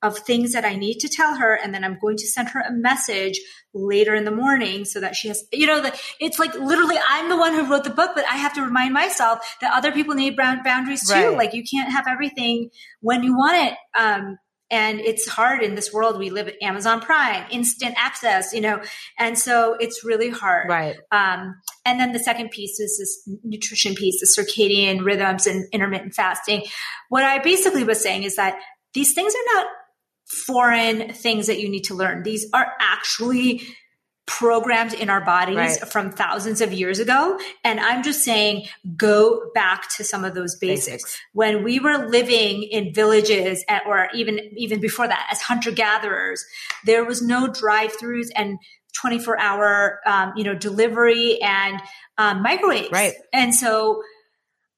[0.01, 1.55] of things that I need to tell her.
[1.55, 3.39] And then I'm going to send her a message
[3.73, 7.29] later in the morning so that she has, you know, the, it's like literally I'm
[7.29, 10.15] the one who wrote the book, but I have to remind myself that other people
[10.15, 11.13] need boundaries too.
[11.13, 11.38] Right.
[11.38, 12.69] Like you can't have everything
[13.01, 13.77] when you want it.
[13.99, 14.38] Um,
[14.71, 16.19] and it's hard in this world.
[16.19, 18.82] We live at amazon prime instant access you know?
[19.17, 20.69] And so it's really hard.
[20.69, 20.95] Right.
[21.12, 21.55] Um,
[21.86, 26.63] and then the second piece is this nutrition piece the circadian rhythms and intermittent fasting.
[27.10, 28.60] What i basically was saying is that
[28.93, 29.67] these things are not
[30.25, 32.23] foreign things that you need to learn.
[32.23, 33.63] These are actually
[34.30, 35.88] programmed in our bodies right.
[35.89, 37.39] from thousands of years ago.
[37.63, 40.86] And I'm just saying, go back to some of those basics.
[40.86, 41.22] basics.
[41.34, 46.46] When we were living in villages or even, even before that as hunter gatherers,
[46.86, 48.60] there was no drive throughs and
[49.02, 51.82] 24 hour, um, you know, delivery and
[52.20, 52.92] um, microwaves.
[52.92, 53.15] Right.
[53.34, 54.04] And so,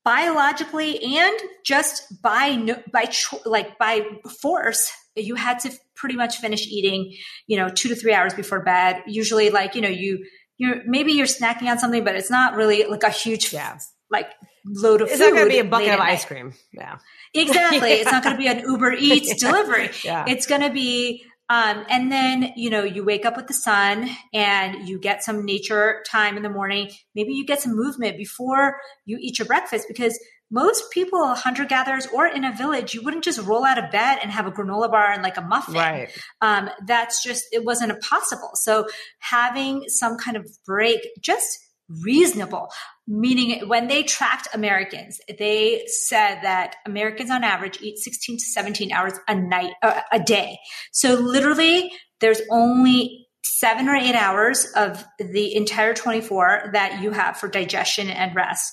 [0.03, 2.57] biologically and just by
[2.91, 3.07] by
[3.45, 4.01] like by
[4.41, 7.13] force you had to pretty much finish eating,
[7.47, 9.03] you know, two to three hours before bed.
[9.07, 10.25] Usually like, you know, you,
[10.57, 13.77] you're, maybe you're snacking on something, but it's not really like a huge, yeah.
[14.09, 14.29] like
[14.65, 15.23] load of it's food.
[15.23, 16.53] It's not going to be a bucket of ice cream.
[16.71, 16.97] Yeah.
[17.33, 17.89] Exactly.
[17.89, 17.95] yeah.
[18.01, 19.89] It's not going to be an Uber Eats delivery.
[20.03, 20.25] Yeah.
[20.27, 24.09] It's going to be, um, and then, you know, you wake up with the sun
[24.33, 26.89] and you get some nature time in the morning.
[27.13, 30.17] Maybe you get some movement before you eat your breakfast because
[30.51, 34.19] most people, hunter gatherers or in a village, you wouldn't just roll out of bed
[34.21, 35.75] and have a granola bar and like a muffin.
[35.75, 36.09] Right.
[36.41, 38.51] Um, that's just, it wasn't possible.
[38.55, 38.87] So
[39.19, 41.57] having some kind of break, just
[42.03, 42.67] reasonable,
[43.07, 48.91] meaning when they tracked Americans, they said that Americans on average eat 16 to 17
[48.91, 50.57] hours a night, uh, a day.
[50.91, 57.37] So literally there's only seven or eight hours of the entire 24 that you have
[57.37, 58.71] for digestion and rest.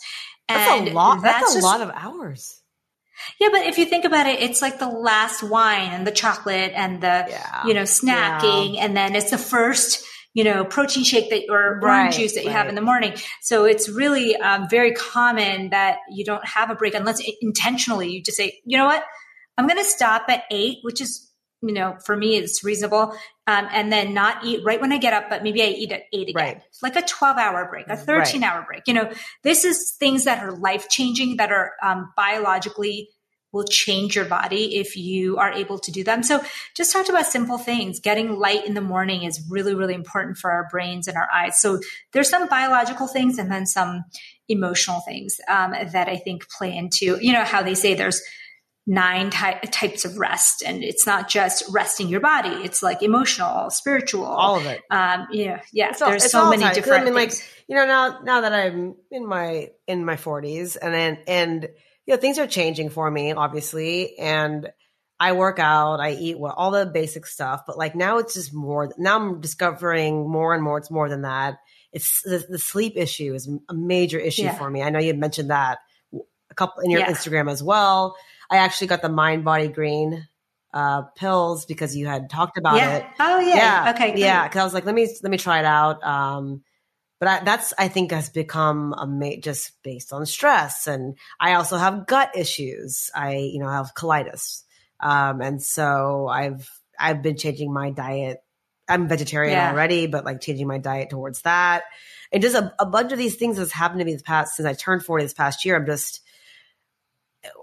[0.49, 1.23] That's a lot.
[1.23, 2.61] That's, that's a just, lot of hours.
[3.41, 6.73] Yeah, but if you think about it, it's like the last wine and the chocolate
[6.75, 7.67] and the yeah.
[7.67, 8.85] you know snacking, yeah.
[8.85, 12.43] and then it's the first you know protein shake that or right, orange juice that
[12.43, 12.57] you right.
[12.57, 13.15] have in the morning.
[13.43, 18.23] So it's really um, very common that you don't have a break unless intentionally you
[18.23, 19.05] just say, you know what,
[19.57, 21.29] I'm going to stop at eight, which is
[21.63, 23.15] you know, for me, it's reasonable.
[23.47, 26.03] Um, and then not eat right when I get up, but maybe I eat at
[26.13, 26.55] eight again.
[26.55, 26.63] Right.
[26.83, 28.51] Like a 12 hour break, a 13 right.
[28.51, 28.83] hour break.
[28.87, 29.11] You know,
[29.43, 33.09] this is things that are life changing, that are um, biologically
[33.53, 36.23] will change your body if you are able to do them.
[36.23, 36.43] So
[36.77, 37.99] just talked about simple things.
[37.99, 41.59] Getting light in the morning is really, really important for our brains and our eyes.
[41.59, 41.81] So
[42.13, 44.05] there's some biological things and then some
[44.49, 48.23] emotional things um, that I think play into, you know, how they say there's
[48.89, 50.63] nine ty- types of rest.
[50.67, 52.49] And it's not just resting your body.
[52.49, 54.25] It's like emotional spiritual.
[54.25, 54.81] All of it.
[54.91, 57.39] Um yeah yeah all, there's so many different I mean things.
[57.39, 61.69] like you know now now that i'm in my in my 40s and then and
[62.07, 64.19] you know things are changing for me obviously.
[64.19, 64.71] And
[65.21, 67.65] i work out i eat well all the basic stuff.
[67.67, 71.23] But like now it's just more now i'm discovering more and more it's more than
[71.23, 71.59] that.
[71.93, 74.55] It's the, the sleep issue is a major issue yeah.
[74.55, 74.83] for me.
[74.83, 75.79] I know you mentioned that
[76.51, 77.11] a couple in your yeah.
[77.11, 78.17] instagram as well
[78.51, 80.27] I actually got the Mind Body Green
[80.73, 82.97] uh, pills because you had talked about yeah.
[82.97, 83.07] it.
[83.19, 83.57] Oh yeah.
[83.57, 83.93] Yeah.
[83.95, 84.11] Okay.
[84.11, 84.19] Great.
[84.19, 84.47] Yeah.
[84.49, 86.03] Cause I was like, let me, let me try it out.
[86.05, 86.63] Um,
[87.19, 90.87] but I, that's, I think has become a ma- just based on stress.
[90.87, 93.11] And I also have gut issues.
[93.15, 94.63] I, you know, I have colitis.
[95.01, 98.39] Um, and so I've, I've been changing my diet.
[98.89, 99.71] I'm vegetarian yeah.
[99.71, 101.85] already, but like changing my diet towards that.
[102.33, 104.67] And just a, a bunch of these things has happened to me this past, since
[104.67, 105.77] I turned 40 this past year.
[105.77, 106.21] I'm just,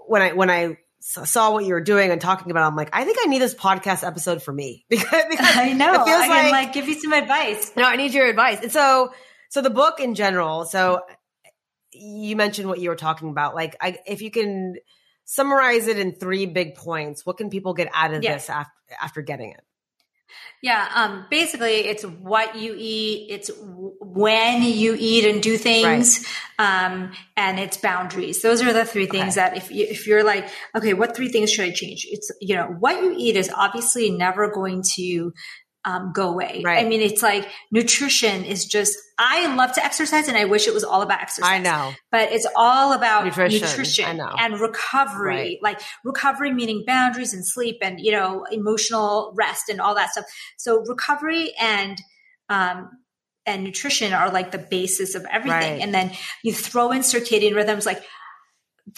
[0.06, 3.04] when I when I saw what you were doing and talking about, I'm like, I
[3.04, 5.92] think I need this podcast episode for me because, because I know.
[5.92, 7.72] It feels I like, like give you some advice.
[7.76, 8.60] No, I need your advice.
[8.62, 9.12] And so,
[9.48, 10.64] so the book in general.
[10.64, 11.02] So
[11.92, 13.54] you mentioned what you were talking about.
[13.54, 14.76] Like, I, if you can
[15.24, 18.34] summarize it in three big points, what can people get out of yeah.
[18.34, 19.60] this after after getting it?
[20.62, 23.50] Yeah, um, basically, it's what you eat, it's
[24.00, 26.26] when you eat and do things,
[26.58, 26.86] right.
[26.86, 28.42] um, and it's boundaries.
[28.42, 29.48] Those are the three things okay.
[29.48, 32.06] that if you, if you're like, okay, what three things should I change?
[32.10, 35.32] It's you know what you eat is obviously never going to
[35.86, 36.62] um, go away.
[36.64, 36.84] Right.
[36.84, 40.74] I mean, it's like nutrition is just, I love to exercise and I wish it
[40.74, 41.48] was all about exercise.
[41.48, 41.92] I know.
[42.10, 45.34] But it's all about nutrition, nutrition and recovery.
[45.34, 45.58] Right.
[45.62, 50.24] Like recovery meaning boundaries and sleep and, you know, emotional rest and all that stuff.
[50.58, 51.96] So recovery and,
[52.48, 52.90] um,
[53.46, 55.74] and nutrition are like the basis of everything.
[55.74, 55.80] Right.
[55.80, 56.10] And then
[56.42, 58.02] you throw in circadian rhythms like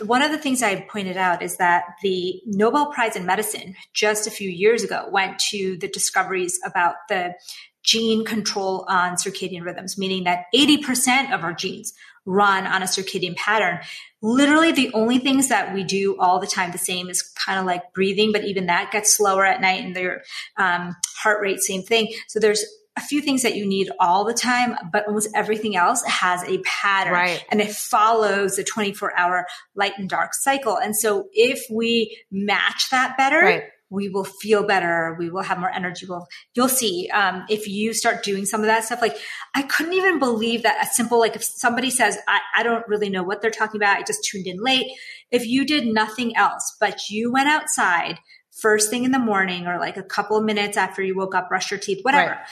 [0.05, 4.27] one of the things I pointed out is that the Nobel Prize in Medicine just
[4.27, 7.35] a few years ago went to the discoveries about the
[7.83, 11.95] gene control on circadian rhythms, meaning that 80% of our genes
[12.27, 13.79] run on a circadian pattern.
[14.21, 17.65] Literally the only things that we do all the time the same is kind of
[17.65, 20.23] like breathing, but even that gets slower at night and their
[20.59, 22.13] um, heart rate, same thing.
[22.29, 22.65] So there's
[22.99, 26.59] a few things that you need all the time, but almost everything else has a
[26.59, 27.45] pattern right.
[27.49, 30.77] and it follows the 24 hour light and dark cycle.
[30.77, 35.17] And so if we match that better, right we will feel better.
[35.19, 36.05] We will have more energy.
[36.07, 39.17] We'll, you'll see, um, if you start doing some of that stuff, like
[39.55, 43.09] I couldn't even believe that a simple, like if somebody says, I, I don't really
[43.09, 43.97] know what they're talking about.
[43.97, 44.89] I just tuned in late.
[45.31, 48.19] If you did nothing else, but you went outside
[48.61, 51.49] first thing in the morning or like a couple of minutes after you woke up,
[51.49, 52.33] brush your teeth, whatever.
[52.33, 52.47] Right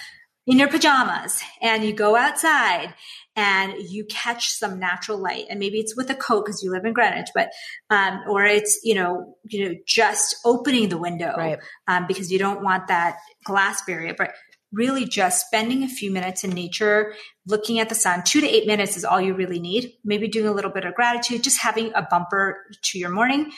[0.47, 2.95] in your pajamas and you go outside
[3.35, 5.47] and you catch some natural light.
[5.51, 7.51] And maybe it's with a coat because you live in greenwich but
[7.91, 11.59] um, or it's you know you know just opening the window right.
[11.89, 14.15] um, because you don't want that glass barrier.
[14.17, 14.33] But
[14.73, 17.15] really just spending a few minutes in nature
[17.47, 19.93] looking at the sun two to eight minutes is all you really need.
[20.05, 23.53] Maybe doing a little bit of gratitude just having a bumper to your morning.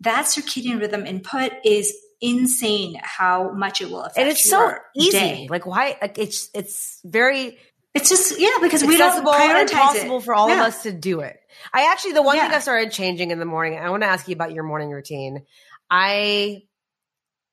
[0.00, 4.18] That circadian rhythm input is insane how much it will affect.
[4.18, 5.10] And it's so easy.
[5.10, 5.46] Day.
[5.50, 5.96] Like why?
[6.00, 7.58] Like it's it's very.
[7.94, 10.24] It's just yeah because we don't prioritize possible it.
[10.24, 10.62] for all yeah.
[10.62, 11.38] of us to do it.
[11.72, 12.48] I actually the one Yeah.
[12.48, 13.78] thing I started changing in the morning.
[13.78, 15.44] I want to ask you about your morning routine.
[15.88, 16.62] I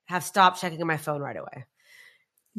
[0.06, 1.64] have stopped checking my phone right away.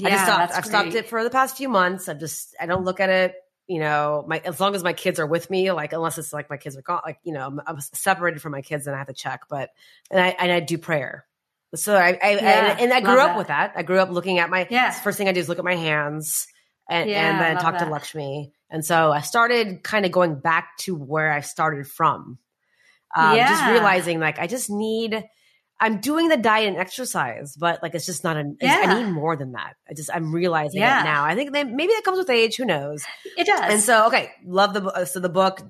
[0.06, 0.54] I just Yeah, stopped.
[0.54, 2.08] I've stopped it for the past few months.
[2.08, 3.36] I've just I don't look at it.
[3.68, 6.50] You know, my as long as my kids are with me, like unless it's like
[6.50, 9.00] my kids are gone, like you know, I'm, I'm separated from my kids and I
[9.00, 9.42] have to check.
[9.50, 9.72] But
[10.10, 11.26] and I and I do prayer.
[11.76, 13.38] So I, I Yeah, and, and I grew up that.
[13.38, 13.74] with that.
[13.76, 14.92] I grew up looking at my Yeah.
[14.92, 16.48] first thing I do is look at my hands
[16.90, 17.86] and, Yeah, and then talk to.
[17.86, 18.52] Lakshmi.
[18.70, 22.38] And so I started kind of going back to where I started from.
[23.16, 25.24] Um, Just realizing like I just need.
[25.80, 28.58] I'm doing the diet and exercise, but like it's just not an.
[28.62, 28.84] Yeah.
[28.88, 29.76] I need more than that.
[29.90, 31.02] I just I'm realizing Yeah.
[31.02, 31.26] it now.
[31.26, 32.56] I think that maybe that comes with age.
[32.56, 33.04] Who knows?
[33.38, 33.60] It does.
[33.62, 35.62] And so okay, love the uh, so the book.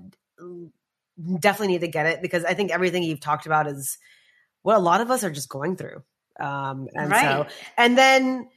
[1.39, 3.97] Definitely need to get it because I think everything you've talked about is
[4.63, 6.04] what a lot of us are just going through.
[6.39, 7.45] Um, and so
[7.78, 8.49] and then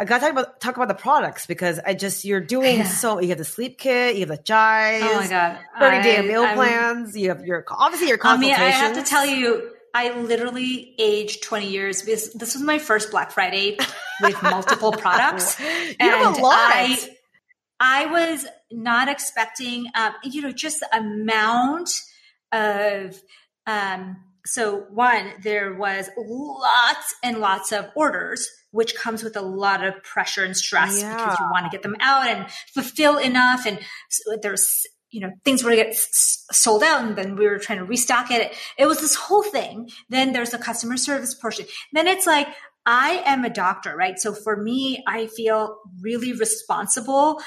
[0.00, 3.20] I got to talk about talk about the products because I just you're doing so
[3.20, 6.42] you have the sleep kit, you have the chais, oh my god, thirty day meal
[6.42, 8.82] I'm- plans, you have your obviously your I mean, consultations.
[8.82, 13.10] I have to tell you, I literally aged 20 years because this was my first
[13.10, 13.78] Black Friday
[14.22, 15.58] with multiple products.
[15.60, 15.66] you
[16.00, 16.54] have a And lot.
[16.54, 17.08] I,
[17.80, 21.90] I was not expecting, um, you know, just the amount
[22.52, 23.20] of,
[23.66, 29.84] um, so one, there was lots and lots of orders, which comes with a lot
[29.84, 33.66] of pressure and stress because you want to get them out and fulfill enough.
[33.66, 33.78] And
[34.10, 34.68] so there's,
[35.10, 37.84] you know, things were to get s- sold out and then we were trying to
[37.84, 38.54] restock it.
[38.78, 39.88] It was this whole thing.
[40.08, 41.66] Then there's the customer service portion.
[41.92, 42.48] Then it's like,
[42.86, 44.18] I am a doctor, right?
[44.18, 47.40] So for me, I feel really responsible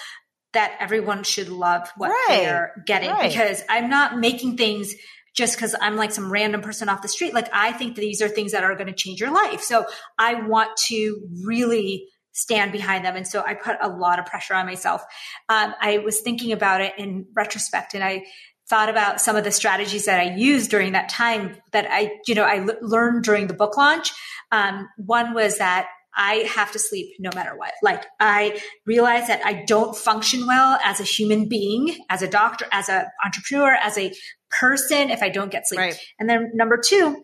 [0.54, 2.26] that everyone should love what Right.
[2.30, 3.30] they're getting Right.
[3.32, 4.94] because I'm not making things
[5.34, 7.34] just because I'm like some random person off the street.
[7.34, 9.62] Like I think these are things that are going to change your life.
[9.62, 9.86] So
[10.18, 13.16] I want to really stand behind them.
[13.16, 15.04] And so I put a lot of pressure on myself.
[15.50, 18.26] Um, I was thinking about it in retrospect and I
[18.70, 22.36] thought about some of the strategies that I used during that time that I, you
[22.36, 24.14] know, I l- learned during the book launch.
[24.52, 27.74] Um, one was that I have to sleep no matter what.
[27.82, 32.66] Like I realize that I don't function well as a human being, as a doctor,
[32.72, 34.14] as an entrepreneur, as a
[34.60, 35.80] person if I don't get sleep.
[35.80, 36.00] Right.
[36.20, 37.24] And then number two,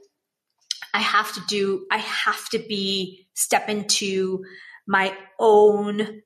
[0.94, 4.44] I have to do, I have to be step into
[4.88, 6.22] my own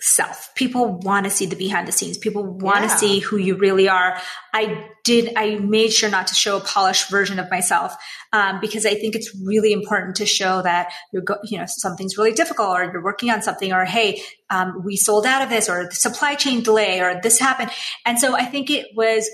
[0.00, 0.50] self.
[0.54, 2.18] People want to see the behind the scenes.
[2.18, 2.88] People want Yeah.
[2.88, 4.18] to see who you really are.
[4.54, 7.94] I did, I made sure not to show a polished version of myself
[8.32, 12.16] um, because I think it's really important to show that you're, go, you know, something's
[12.16, 15.68] really difficult or you're working on something or, hey, um, we sold out of this
[15.68, 17.70] or the supply chain delay or this happened.
[18.04, 19.28] And so I think it was,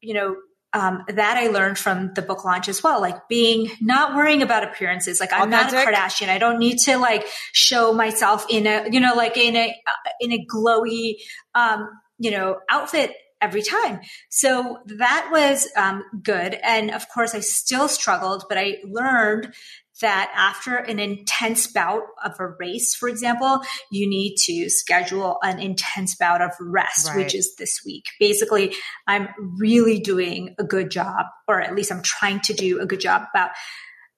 [0.00, 0.36] you know,
[0.74, 4.64] um, that I learned from the book launch as well, like being not worrying about
[4.64, 5.20] appearances.
[5.20, 6.28] Like I'm not a Kardashian.
[6.28, 9.74] I don't need to like show myself in a, you know, like in a,
[10.20, 11.18] in a glowy,
[11.54, 14.00] um, you know, outfit every time.
[14.30, 16.54] So that was um, good.
[16.54, 19.54] And of course, I still struggled, but I learned
[20.00, 25.60] that after an intense bout of a race, for example, you need to schedule an
[25.60, 27.18] intense bout of rest, Right.
[27.18, 28.04] which is this week.
[28.18, 28.74] Basically,
[29.06, 29.28] I'm
[29.58, 33.22] really doing a good job, or at least I'm trying to do a good job
[33.32, 33.50] about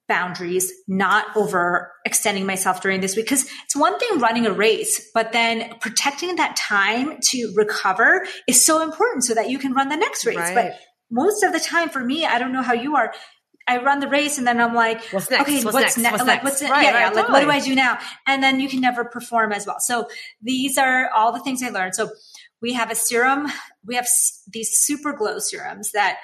[0.08, 3.26] boundaries, not over extending myself during this week.
[3.26, 8.64] Because it's one thing running a race, but then protecting that time to recover is
[8.64, 10.36] so important so that you can run the next race.
[10.36, 10.54] Right.
[10.54, 10.78] But
[11.10, 13.12] most of the time for me, I don't know how you are.
[13.68, 15.42] I run the race and then I'm like, What's next?
[15.42, 15.98] okay, What's what's, next?
[15.98, 16.60] ne- What's like, next?
[16.60, 17.50] what's Right, yeah, right, yeah, like what do.
[17.50, 17.98] I do now?
[18.26, 19.80] And then you can never perform as well.
[19.80, 20.08] So
[20.42, 21.94] these are all the things I learned.
[21.94, 22.10] So
[22.60, 23.48] we have a serum.
[23.84, 24.08] We have
[24.48, 26.18] these super glow serums that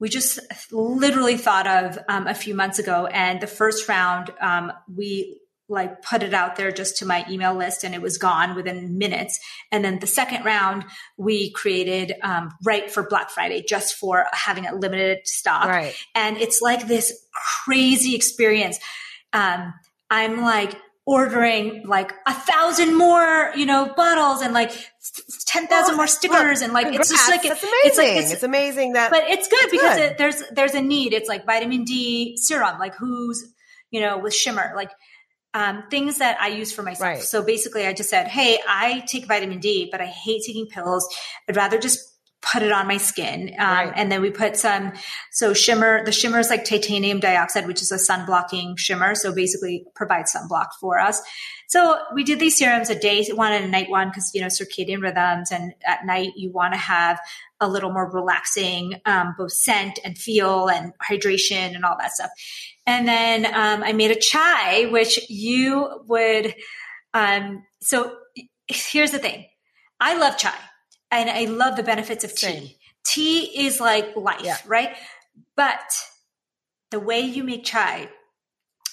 [0.00, 0.40] we just
[0.72, 3.06] literally thought of um, a few months ago.
[3.06, 5.38] And the first round, um, we
[5.68, 8.98] like put it out there just to my email list and it was gone within
[8.98, 9.40] minutes.
[9.70, 10.84] And then the second round
[11.16, 15.64] we created um, right for Black Friday just for having a limited stock.
[15.64, 15.94] Right.
[16.14, 17.12] And it's like this
[17.64, 18.78] crazy experience.
[19.32, 19.72] Um,
[20.10, 24.70] I'm like ordering like a thousand more, you know, bottles and like
[25.46, 26.60] 10,000 well, more stickers.
[26.60, 27.10] Look, and like, congrats.
[27.10, 27.80] it's just like, That's amazing.
[27.84, 30.12] it's like, it's, it's amazing that, but it's good because good.
[30.12, 31.12] It, there's, there's a need.
[31.12, 33.52] It's like vitamin D serum, like who's,
[33.90, 34.90] you know, with shimmer, like
[35.54, 37.06] um, things that I use for myself.
[37.06, 37.22] Right.
[37.22, 41.06] So basically, I just said, Hey, I take vitamin D, but I hate taking pills.
[41.48, 42.11] I'd rather just
[42.42, 43.54] put it on my skin.
[43.58, 43.92] Um, right.
[43.94, 44.92] And then we put some,
[45.30, 49.14] so shimmer, the shimmer is like titanium dioxide, which is a sun blocking shimmer.
[49.14, 51.22] So basically provides sunblock for us.
[51.68, 54.48] So we did these serums a day one and a night one because, you know,
[54.48, 55.50] circadian rhythms.
[55.52, 57.20] And at night you want to have
[57.60, 62.30] a little more relaxing, um, both scent and feel and hydration and all that stuff.
[62.86, 66.54] And then um, I made a chai, which you would.
[67.14, 68.16] Um, so
[68.66, 69.46] here's the thing
[70.00, 70.54] I love chai
[71.12, 72.76] and I love the benefits of tea.
[73.04, 74.56] Tea is like life, yeah.
[74.66, 74.96] right?
[75.56, 75.80] But
[76.90, 78.08] the way you make chai,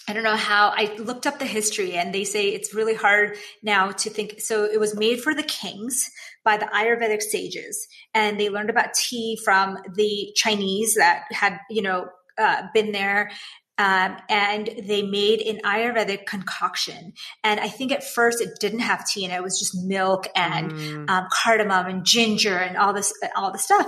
[0.07, 3.37] I don't know how I looked up the history and they say it's really hard
[3.63, 4.41] now to think.
[4.41, 6.09] So it was made for the kings
[6.43, 11.81] by the Ayurvedic sages and they learned about tea from the Chinese that had, you
[11.81, 13.31] know, uh, been there
[13.79, 17.13] um, and they made an Ayurvedic concoction.
[17.45, 20.27] And I think at first it didn't have tea in it; it was just milk
[20.35, 21.09] and mm.
[21.09, 23.87] um, cardamom and ginger and all this, all the stuff.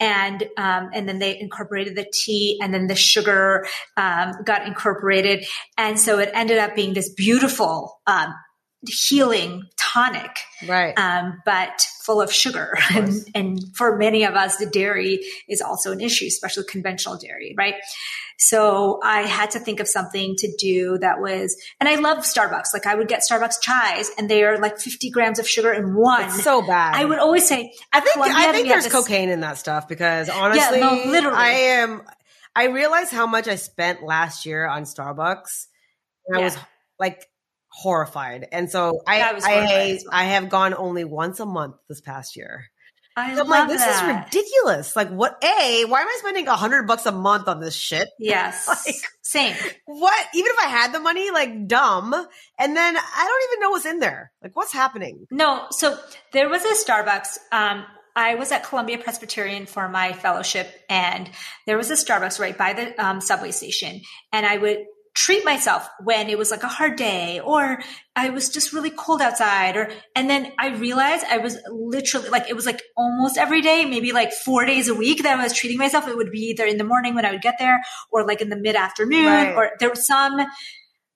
[0.00, 3.64] And um, and then they incorporated the tea, and then the sugar
[3.96, 8.34] um, got incorporated, and so it ended up being this beautiful um,
[8.86, 10.36] healing tonic,
[10.66, 10.98] right?
[10.98, 15.60] Um, but full of sugar, of and, and for many of us, the dairy is
[15.60, 17.74] also an issue, especially conventional dairy, right?
[18.38, 22.68] So I had to think of something to do that was, and I love Starbucks.
[22.72, 25.94] Like I would get Starbucks chais, and they are like 50 grams of sugar in
[25.94, 26.24] one.
[26.24, 26.94] It's so bad.
[26.94, 30.30] I would always say, I think I think there's this, cocaine in that stuff because
[30.30, 32.02] honestly, yeah, no, literally, I am.
[32.56, 35.66] I realized how much I spent last year on Starbucks.
[36.28, 36.40] And yeah.
[36.40, 36.56] I was
[36.98, 37.26] like
[37.78, 38.48] horrified.
[38.50, 42.64] And so I I, I have gone only once a month this past year.
[43.16, 44.24] I so I'm like, this that.
[44.24, 44.96] is ridiculous.
[44.96, 45.42] Like, what?
[45.42, 48.08] A, why am I spending a hundred bucks a month on this shit?
[48.18, 49.54] Yes, like, same.
[49.86, 50.26] What?
[50.34, 52.14] Even if I had the money, like, dumb.
[52.58, 54.32] And then I don't even know what's in there.
[54.42, 55.26] Like, what's happening?
[55.30, 55.66] No.
[55.70, 55.98] So
[56.32, 57.38] there was a Starbucks.
[57.50, 61.30] Um, I was at Columbia Presbyterian for my fellowship, and
[61.66, 64.00] there was a Starbucks right by the um, subway station,
[64.32, 64.78] and I would
[65.18, 67.82] treat myself when it was like a hard day or
[68.14, 72.48] I was just really cold outside or and then I realized I was literally like
[72.48, 75.52] it was like almost every day, maybe like 4 days a week that I was
[75.52, 76.06] treating myself.
[76.06, 78.48] It would be either in the morning when I would get there or like in
[78.48, 79.56] the mid afternoon right.
[79.56, 80.38] or there was some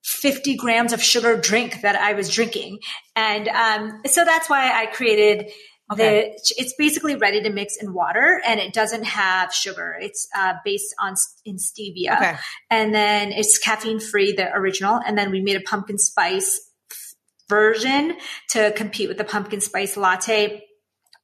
[0.03, 2.81] 50 grams of sugar drink that I was drinking.
[3.15, 5.49] And um, so that's why I created
[5.91, 6.35] Okay.
[6.37, 9.97] The, it's basically ready to mix in water and it doesn't have sugar.
[10.01, 11.15] It's uh, based on
[11.45, 12.17] in stevia.
[12.17, 12.37] Okay.
[12.71, 15.01] And then it's caffeine free, the original.
[15.05, 16.61] And then we made a pumpkin spice
[17.49, 18.17] version
[18.51, 20.63] to compete with the pumpkin spice latte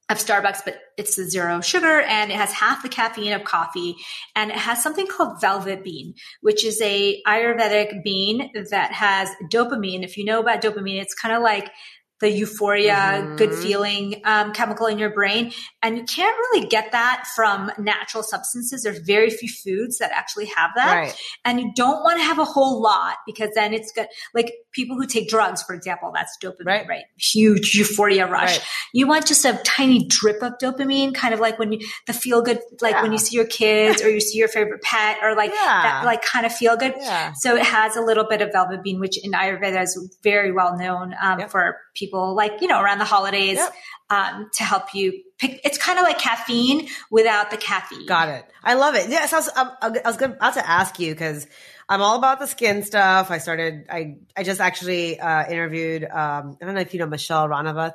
[0.09, 3.95] of Starbucks, but it's the zero sugar and it has half the caffeine of coffee.
[4.35, 10.03] And it has something called velvet bean, which is a Ayurvedic bean that has dopamine.
[10.03, 11.71] If you know about dopamine, it's kind of like
[12.19, 13.35] the euphoria, mm-hmm.
[13.37, 15.51] good feeling um, chemical in your brain.
[15.81, 18.83] And you can't really get that from natural substances.
[18.83, 20.95] There's very few foods that actually have that.
[20.95, 21.15] Right.
[21.45, 24.07] And you don't want to have a whole lot because then it's good.
[24.33, 26.87] Like people who take drugs, for example, that's dopamine, right?
[26.87, 27.03] right?
[27.17, 28.57] Huge euphoria rush.
[28.57, 28.67] Right.
[28.93, 32.41] You want just a tiny drip of dopamine, kind of like when you, the feel
[32.41, 33.01] good, like yeah.
[33.01, 35.81] when you see your kids or you see your favorite pet or like yeah.
[35.83, 36.93] that, like kind of feel good.
[36.97, 37.33] Yeah.
[37.37, 40.77] So it has a little bit of velvet bean, which in Ayurveda is very well
[40.77, 41.49] known um, yep.
[41.49, 43.73] for people like, you know, around the holidays yep.
[44.09, 45.59] um, to help you pick.
[45.63, 48.05] It's kind of like caffeine without the caffeine.
[48.05, 48.45] Got it.
[48.63, 49.09] I love it.
[49.09, 49.33] Yes.
[49.33, 51.47] I was, I, I was about to ask you because
[51.89, 53.31] I'm all about the skin stuff.
[53.31, 57.07] I started, I, I just actually uh, interviewed, um, I don't know if you know
[57.07, 57.93] Michelle Ranavat.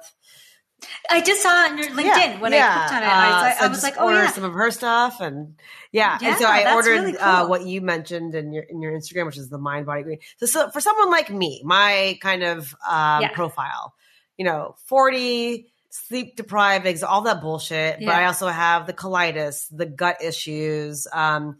[1.08, 2.68] I just saw on your LinkedIn yeah, when yeah.
[2.68, 3.06] I clicked on it.
[3.06, 5.54] Uh, I, was, so I was like, "Oh yeah." Some of her stuff, and
[5.92, 7.46] yeah, yeah and so I ordered really uh, cool.
[7.46, 10.18] uh, what you mentioned in your in your Instagram, which is the mind body green.
[10.38, 13.94] So, so for someone like me, my kind of um, profile,
[14.36, 18.00] you know, 40, sleep deprived, all that bullshit.
[18.00, 21.06] But I also have the colitis, the gut issues.
[21.12, 21.56] Um,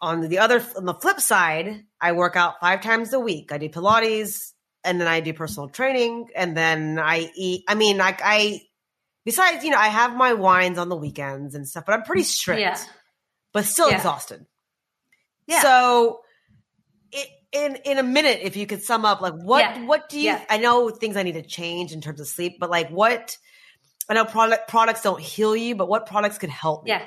[0.00, 3.50] on the other, on the flip side, I work out five times a week.
[3.52, 4.52] I do Pilates,
[4.84, 7.64] and then I do personal training, and then I eat.
[7.68, 8.60] I mean, like I,
[9.24, 12.22] besides, you know, I have my wines on the weekends and stuff, but I'm pretty
[12.22, 12.78] strict, Yeah.
[13.52, 13.96] but still Yeah.
[13.96, 14.46] exhausted.
[15.46, 15.62] Yeah.
[15.62, 16.20] So,
[17.14, 19.84] i in in a minute, if you could sum up, like what Yeah.
[19.86, 20.36] what do you?
[20.50, 23.36] I know things I need to change in terms of sleep, but like what?
[24.08, 26.90] I know product products don't heal you, but what products could help me?
[26.90, 27.02] Yeah.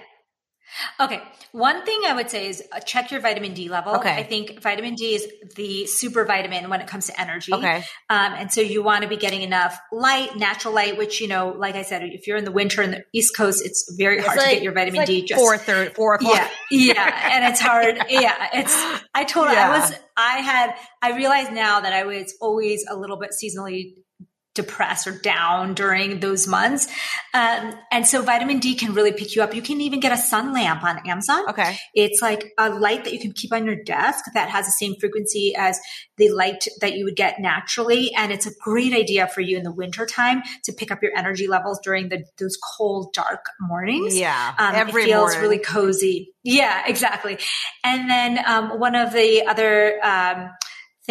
[0.99, 1.21] Okay.
[1.51, 3.95] One thing I would say is uh, check your vitamin D level.
[3.95, 4.13] Okay.
[4.13, 7.53] I think vitamin D is the super vitamin when it comes to energy.
[7.53, 7.83] Okay.
[8.09, 11.49] Um, and so you want to be getting enough light, natural light, which, you know,
[11.57, 14.27] like I said, if you're in the winter in the East Coast, it's very It's
[14.27, 15.41] hard to get your vitamin it's D like just
[15.95, 16.35] four o'clock.
[16.35, 17.97] yeah, yeah, and it's hard.
[18.09, 18.75] Yeah, it's.
[19.13, 19.69] I told Yeah.
[19.69, 19.93] I was.
[20.15, 20.75] I had.
[21.01, 23.95] I realized now that I was always a little bit seasonally
[24.53, 26.87] depressed or down during those months,
[27.33, 29.55] um, and so vitamin D can really pick you up.
[29.55, 31.49] You can even get a sun lamp on Amazon.
[31.49, 31.77] Okay.
[31.93, 34.95] It's like a light that you can keep on your desk that has the same
[34.99, 35.79] frequency as
[36.17, 38.13] the light that you would get naturally.
[38.13, 41.47] And it's a great idea for you in the wintertime to pick up your energy
[41.47, 44.17] levels during the, those cold, dark mornings.
[44.17, 44.53] Yeah.
[44.57, 45.41] Um, Every it feels morning.
[45.41, 46.33] really cozy.
[46.43, 47.37] Yeah, exactly.
[47.83, 50.49] And then um, one of the other um,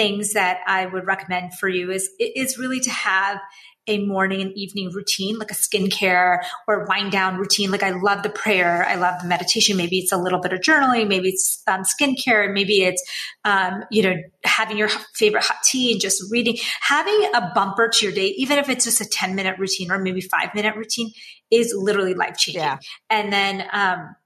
[0.00, 3.38] things that I would recommend for you is is really to have
[3.86, 7.70] a morning and evening routine, like a skincare or wind down routine.
[7.70, 9.76] Like I love the prayer, I love the meditation.
[9.76, 13.02] Maybe it's a little bit of journaling, maybe it's um, skincare, maybe it's
[13.44, 16.56] um, you know having your favorite hot tea and just reading.
[16.80, 19.98] Having a bumper to your day, even if it's just a ten minute routine or
[19.98, 21.10] maybe five minute routine,
[21.50, 22.62] is literally life changing.
[22.62, 22.78] Yeah.
[23.10, 24.16] And then um,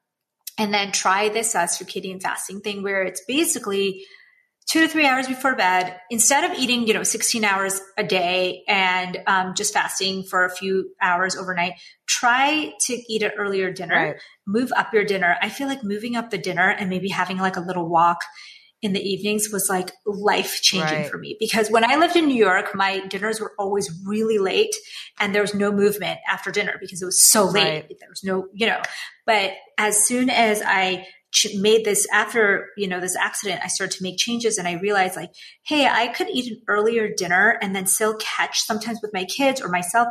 [0.56, 4.04] and then try this uh, circadian fasting thing where it's basically
[4.66, 8.62] two to three hours before bed instead of eating you know 16 hours a day
[8.66, 11.74] and um, just fasting for a few hours overnight
[12.06, 14.16] try to eat an earlier dinner Right.
[14.46, 17.56] move up your dinner i feel like moving up the dinner and maybe having like
[17.56, 18.18] a little walk
[18.82, 21.10] in the evenings was like life changing Right.
[21.10, 24.74] for me because when I lived in New York, my dinners were always really late
[25.18, 27.62] and there was no movement after dinner because it was so late.
[27.64, 27.88] Right.
[27.98, 28.82] There was no, you know,
[29.24, 31.06] but as soon as I
[31.54, 35.16] made this after, you know, this accident, I started to make changes and I realized
[35.16, 35.30] like,
[35.66, 39.60] hey, I could eat an earlier dinner and then still catch sometimes with my kids
[39.60, 40.08] or myself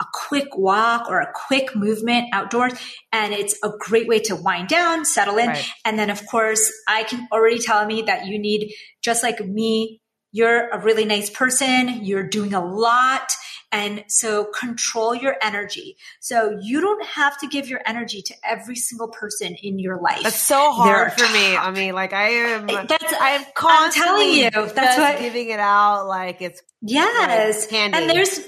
[0.00, 2.72] a quick walk or a quick movement outdoors.
[3.12, 5.48] And it's a great way to wind down, settle in.
[5.48, 5.64] Right.
[5.84, 10.00] And then, of course, I can already tell me that you need, just like me,
[10.32, 12.04] you're a really nice person.
[12.04, 13.32] You're doing a lot.
[13.72, 15.96] And so control your energy.
[16.20, 20.22] So you don't have to give your energy to every single person in your life.
[20.22, 21.56] That's so hard for me.
[21.56, 22.66] I mean, like I am.
[22.66, 27.70] That's, I'm I'm constantly telling you, that's what, giving it out like it's Yes.
[27.70, 27.94] Like.
[27.94, 28.40] And there's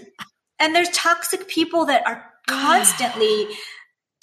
[0.58, 3.48] and there's toxic people that are constantly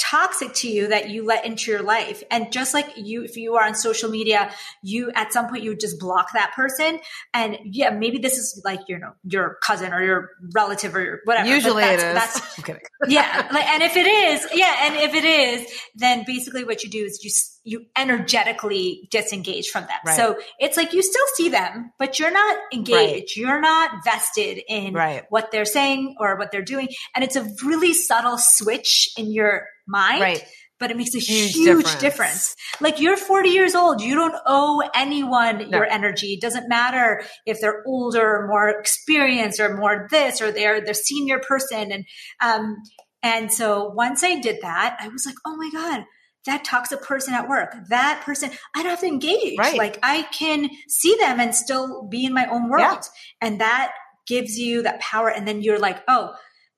[0.10, 2.24] toxic to you that you let into your life.
[2.30, 4.52] And just like you if you are on social media,
[4.84, 7.00] you at some point you would just block that person.
[7.34, 11.20] And yeah, maybe this is like you know your cousin or your relative or your
[11.26, 11.48] whatever.
[11.48, 12.64] usually it that's, is.
[12.64, 16.84] That's yeah like, and if it is yeah and if it is then basically what
[16.84, 17.30] you do is you
[17.68, 20.16] you energetically disengage from them Right.
[20.16, 24.94] so it's like you still see them but you're not engaged you're not vested in
[24.94, 25.24] Right.
[25.30, 29.68] what they're saying or what they're doing and it's a really subtle switch in your
[29.88, 30.46] mind Right.
[30.80, 32.02] but it makes a Huge huge, difference.
[32.02, 32.56] difference.
[32.82, 34.02] Like you're 40 years old.
[34.02, 35.78] You don't owe anyone No.
[35.78, 36.34] your energy.
[36.34, 40.94] It doesn't matter if they're older or more experienced or more this or they're the
[40.94, 41.92] senior person.
[41.94, 42.06] And,
[42.42, 42.76] um,
[43.24, 46.04] and so once I did that, I was like, oh my God,
[46.46, 49.58] that toxic person at work, that person, I don't have to engage.
[49.58, 49.78] Right.
[49.78, 52.82] Like I can see them and still be in my own world.
[52.82, 53.02] Yeah.
[53.42, 53.92] And that
[54.28, 55.30] gives you that power.
[55.30, 56.34] And then you're like, oh,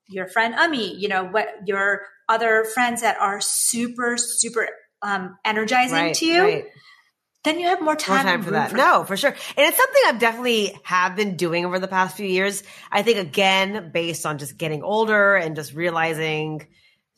[0.10, 4.70] your friend Ami, you know, what your other friends that are super, super
[5.02, 6.16] um, energizing Right.
[6.16, 6.66] to you, Right.
[7.44, 8.74] then you have more More time, time and for that.
[8.74, 9.30] No, for sure.
[9.32, 9.38] And
[9.68, 12.64] it's something I've definitely have been doing over the past few years.
[12.92, 16.68] I think again, based on just getting older and just realizing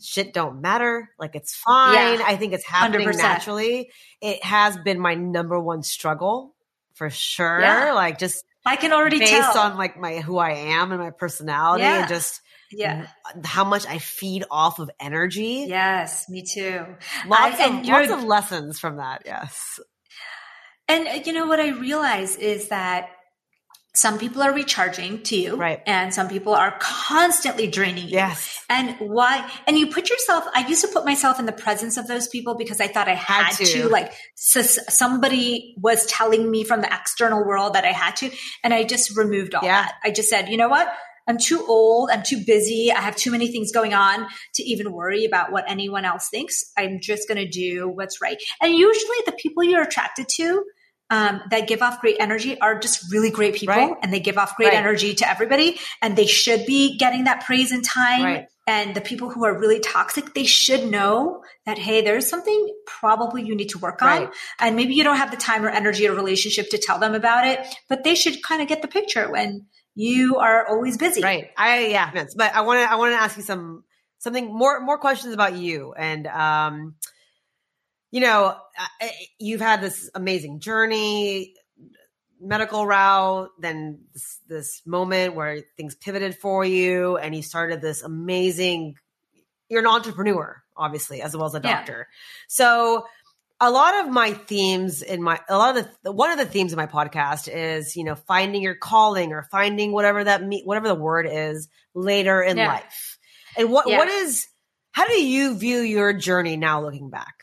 [0.01, 1.09] shit don't matter.
[1.19, 2.19] Like it's fine.
[2.19, 2.25] Yeah.
[2.25, 3.17] I think it's happening 100%.
[3.17, 3.91] naturally.
[4.21, 6.55] It has been my number one struggle
[6.95, 7.59] for sure.
[7.61, 7.93] Yeah.
[7.93, 9.57] Like just I can already based tell.
[9.57, 11.99] on like my who I am and my personality Yeah.
[12.01, 12.41] and just
[12.71, 13.07] yeah.
[13.43, 15.65] how much I feed off of energy.
[15.67, 16.85] Yes, me too.
[17.27, 19.23] Lots I- of lots of lessons from that.
[19.25, 19.79] Yes.
[20.87, 23.09] And uh, you know what I realize is that
[23.95, 25.81] some people are recharging to you, Right.
[25.87, 28.11] And some people are constantly draining you.
[28.11, 28.63] Yes.
[28.69, 29.49] And why?
[29.67, 32.55] And you put yourself, I used to put myself in the presence of those people
[32.55, 33.65] because I thought I had, Had to.
[33.65, 33.87] to.
[33.89, 38.31] Like so somebody was telling me from the external world that I had to.
[38.63, 39.81] And I just removed all Yeah.
[39.83, 39.95] that.
[40.03, 40.87] I just said, you know what?
[41.27, 42.09] I'm too old.
[42.11, 42.91] I'm too busy.
[42.91, 46.63] I have too many things going on to even worry about what anyone else thinks.
[46.77, 48.37] I'm just going to do what's right.
[48.61, 50.63] And usually the people you're attracted to
[51.09, 53.93] um, that give off great energy are just really great people Right.
[54.01, 54.75] and they give off great Right.
[54.77, 58.23] energy to everybody and they should be getting that praise and time.
[58.23, 58.47] Right.
[58.67, 63.43] And the people who are really toxic, they should know that, hey, there's something probably
[63.43, 64.29] you need to work on.
[64.59, 67.47] And maybe you don't have the time or energy or relationship to tell them about
[67.47, 71.23] it, but they should kind of get the picture when you are always busy.
[71.23, 71.49] Right.
[71.57, 73.83] I yeah, but I want to I want to ask you some
[74.19, 76.93] something more more questions about you and um
[78.11, 78.57] you know,
[79.39, 81.53] you've had this amazing journey
[82.41, 88.01] medical route then this, this moment where things pivoted for you and you started this
[88.01, 88.95] amazing
[89.67, 91.75] you're an entrepreneur obviously as well as a Yeah.
[91.75, 92.07] doctor
[92.47, 93.05] so
[93.59, 96.71] a lot of my themes in my a lot of the one of the themes
[96.71, 100.87] of my podcast is you know finding your calling or finding whatever that me whatever
[100.87, 102.67] the word is later in Yeah.
[102.69, 103.17] life
[103.57, 103.97] and what Yeah.
[103.97, 104.47] what is
[104.93, 107.33] how do you view your journey now looking back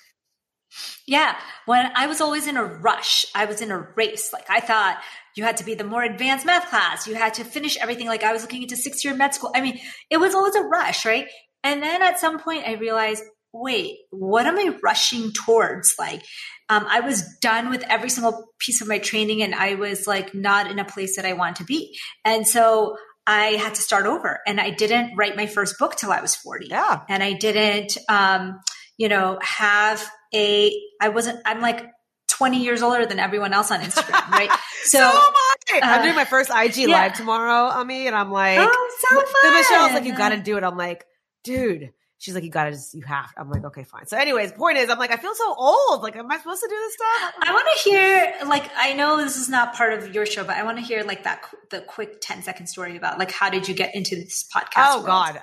[1.07, 1.37] Yeah.
[1.67, 4.33] When I was always in a rush, I was in a race.
[4.33, 4.99] Like I thought
[5.37, 7.07] you had to be the more advanced math class.
[7.07, 8.07] You had to finish everything.
[8.07, 9.53] Like I was looking into six year med school.
[9.55, 9.79] I mean,
[10.11, 11.27] it was always a rush, right?
[11.63, 13.23] And then at some point I realized,
[13.53, 15.95] wait, what am I rushing towards?
[15.99, 16.23] Like,
[16.69, 20.35] um, I was done with every single piece of my training and I was like
[20.35, 21.97] not in a place that I want to be.
[22.25, 22.97] And so
[23.27, 26.37] I had to start over and I didn't write my first book till I was
[26.37, 28.61] 40 yeah and I didn't, um,
[28.99, 31.87] you know, have a, I wasn't, I'm like
[32.29, 34.51] 20 years older than everyone else on Instagram, right?
[34.85, 35.55] so, am I.
[35.83, 36.87] i'm uh, doing my first ig yeah.
[36.89, 39.53] live tomorrow ami and i'm like oh, so fun.
[39.55, 40.65] Michelle's like, you got to do it.
[40.65, 41.05] I'm like,
[41.45, 41.93] dude.
[42.19, 43.31] She's like, you got to just, you have.
[43.37, 44.07] I'm like, okay, fine.
[44.07, 46.03] So, anyways, point is, I'm like, I feel so old.
[46.03, 47.35] Like, am I supposed to do this stuff?
[47.43, 50.57] I want to hear, like, I know this is not part of your show, but
[50.57, 53.69] I want to hear like that, the quick 10 second story about like, how did
[53.69, 54.73] you get into this podcast?
[54.77, 55.07] Oh world?
[55.07, 55.37] God.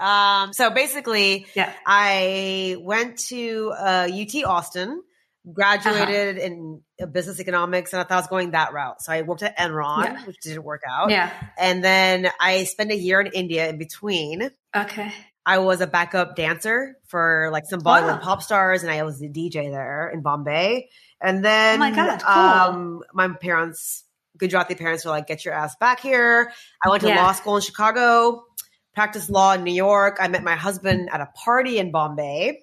[0.47, 0.53] Um.
[0.53, 1.71] So basically, Yeah.
[1.85, 5.03] I went to uh, UT Austin,
[5.53, 6.45] graduated Uh-huh.
[6.45, 9.01] in uh, business economics, and I thought I was going that route.
[9.01, 10.25] So I worked at Enron, Yeah.
[10.25, 11.11] which didn't work out.
[11.11, 11.29] Yeah.
[11.57, 14.49] And then I spent a year in India in between.
[14.75, 15.13] Okay.
[15.45, 18.19] I was a backup dancer for like some Bollywood Wow.
[18.21, 20.89] pop stars, and I was a DJ there in Bombay.
[21.21, 22.33] And then, Oh my God, cool.
[22.33, 24.03] um, my parents,
[24.37, 26.51] Gujarati parents, were like, "Get your ass back here."
[26.85, 27.23] I went to Yeah.
[27.23, 28.45] law school in Chicago,
[28.95, 30.17] practiced law in New York.
[30.21, 32.59] I met my husband at a party in Bombay.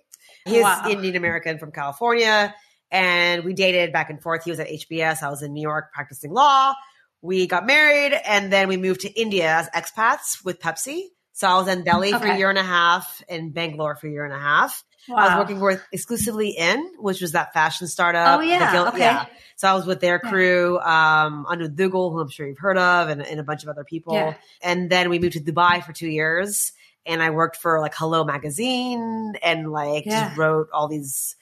[0.46, 0.84] He's Wow.
[0.88, 2.54] Indian American from California,
[2.90, 4.44] and we dated back and forth.
[4.44, 5.22] He was at HBS.
[5.22, 6.74] I was in New York practicing law.
[7.22, 11.08] We got married, and then we moved to India as expats with Pepsi.
[11.40, 14.10] So I was in Delhi for a year and a half, in Bangalore for a
[14.10, 14.84] year and a half.
[15.08, 18.38] I was working with exclusively in, which was that fashion startup.
[18.38, 18.70] Oh, yeah.
[18.70, 19.18] Gil- Okay.
[19.56, 20.30] So I was with their Yeah.
[20.30, 23.70] crew, um, Anu Dugal, who I'm sure you've heard of, and, and a bunch of
[23.70, 24.12] other people.
[24.12, 24.34] Yeah.
[24.60, 26.72] And then we moved to Dubai for two years,
[27.06, 30.26] and I worked for like Hello Magazine, and like Yeah.
[30.26, 31.36] just wrote all these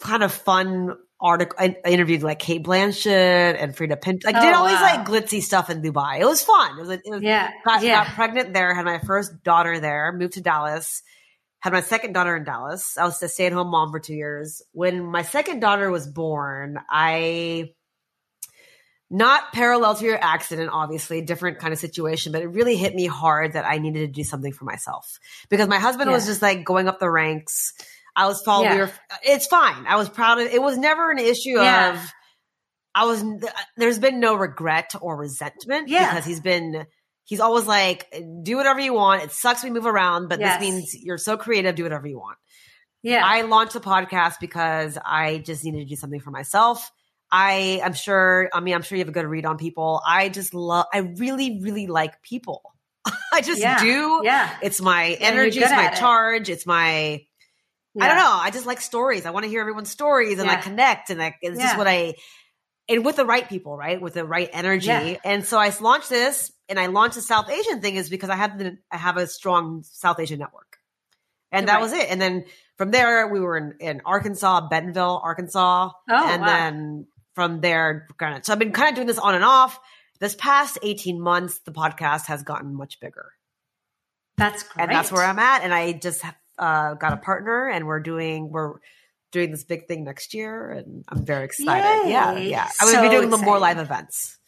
[0.00, 1.56] kind of fun article.
[1.58, 4.26] I, I interviewed like Cate Blanchett and Freida Pinto.
[4.26, 6.20] Like Oh, did all these like glitzy stuff in Dubai.
[6.20, 6.78] It was fun.
[6.78, 6.90] It was.
[6.90, 7.50] It was Yeah.
[7.64, 8.04] got, yeah.
[8.04, 11.02] got pregnant there, had my first daughter there, moved to Dallas,
[11.60, 12.98] had my second daughter in Dallas.
[12.98, 14.62] I was a stay at home mom for two years.
[14.72, 17.70] When my second daughter was born, I,
[19.10, 23.06] not parallel to your accident, obviously, different kind of situation, but it really hit me
[23.06, 26.64] hard that I needed to do something for myself because my husband was just like
[26.64, 27.72] going up the ranks.
[28.16, 28.90] I was following, we were,
[29.24, 29.86] it's fine.
[29.86, 30.62] I was proud of it.
[30.62, 31.94] was never an issue Yeah.
[31.94, 32.12] of,
[32.94, 33.24] I was,
[33.76, 36.10] there's been no regret or resentment Yeah.
[36.10, 36.86] because he's been,
[37.24, 38.06] he's always like,
[38.42, 39.22] do whatever you want.
[39.24, 40.60] It sucks we move around, but Yes.
[40.60, 42.38] this means you're so creative, do whatever you want.
[43.02, 43.22] Yeah.
[43.24, 46.90] I launched a podcast because I just needed to do something for myself.
[47.32, 50.00] I am sure, I mean, I'm sure you have a good read on people.
[50.06, 52.62] I just love, I really, really like people.
[53.32, 53.80] I just Yeah.
[53.80, 54.20] do.
[54.22, 54.54] yeah.
[54.62, 55.96] It's my energy, it's my it.
[55.96, 57.22] charge, it's my,
[58.00, 58.30] I don't know.
[58.30, 59.24] I just like stories.
[59.26, 60.60] I want to hear everyone's stories and I Yeah.
[60.62, 62.14] connect and I, it's just what I,
[62.88, 64.00] and with the right people, right?
[64.00, 64.86] With the right energy.
[64.88, 65.16] Yeah.
[65.24, 68.36] And so I launched this and I launched the South Asian thing is because I
[68.36, 70.78] have the, I have a strong South Asian network.
[71.52, 71.82] And that Right.
[71.82, 72.10] was it.
[72.10, 75.90] And then from there, we were in, in Arkansas, Bentonville, Arkansas.
[76.10, 76.46] Oh, and wow.
[76.48, 79.78] then from there, kind of, so I've been kind of doing this on and off.
[80.20, 83.32] This past 18 months, the podcast has gotten much bigger.
[84.36, 84.82] That's great.
[84.82, 85.62] And that's where I'm at.
[85.62, 88.74] And I just have, uh, got a partner and we're doing, we're
[89.32, 90.70] doing this big thing next year.
[90.70, 92.08] And I'm very excited.
[92.08, 92.34] Yeah.
[92.36, 92.50] Yay.
[92.50, 92.68] Yeah.
[92.80, 94.38] I will So be doing more live events.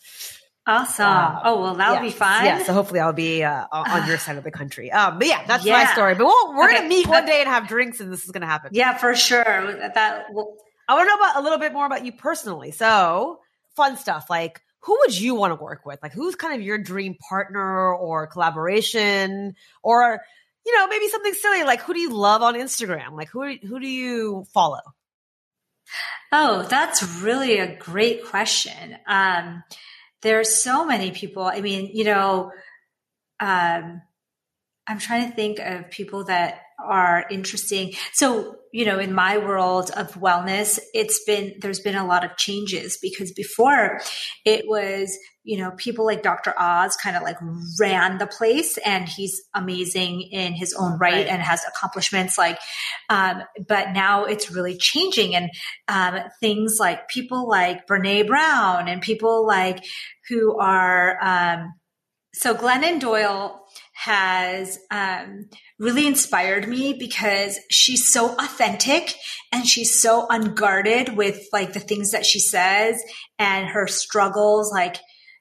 [0.69, 1.07] Awesome.
[1.07, 2.13] Uh, oh, well, that'll Yes.
[2.15, 2.45] be fun.
[2.45, 2.63] Yeah.
[2.65, 4.91] So hopefully I'll be uh, on your side of the country.
[4.91, 6.15] Um, but yeah, that's my story.
[6.17, 6.79] But we'll, we're Okay.
[6.79, 8.71] going to meet one day and have drinks and this is going to happen.
[8.73, 9.45] Yeah, for sure.
[9.45, 12.73] That I want to know about a little bit more about you personally.
[12.73, 13.39] So,
[13.77, 16.01] fun stuff like who would you want to work with?
[16.03, 20.21] Like, who's kind of your dream partner or collaboration, or
[20.67, 23.13] you know, maybe something silly like who do you love on Instagram?
[23.13, 24.81] Like, who who do you follow?
[26.33, 28.97] Oh, that's really a great question.
[29.07, 29.63] Um,
[30.23, 31.45] there are so many people.
[31.45, 32.51] I mean, you know,
[33.39, 34.03] um,
[34.89, 37.93] I'm trying to think of people that are interesting.
[38.13, 42.37] So, you know, in my world of wellness, it's been, there's been a lot of
[42.37, 44.01] changes because before
[44.45, 46.53] it was, you know, people like Dr.
[46.59, 47.37] Oz kind of like
[47.79, 51.27] ran the place and he's amazing in his own right, right.
[51.27, 52.59] and has accomplishments like,
[53.09, 55.51] um, but now it's really changing and,
[55.89, 59.85] um, things like people like Brene Brown and people like
[60.29, 61.75] who are, um,
[62.35, 63.67] so Glennon Doyle
[63.97, 69.15] has um, really inspired me because she's so authentic
[69.51, 73.03] and she's so unguarded with like the things that she says
[73.39, 74.71] and her struggles.
[74.71, 74.99] Like,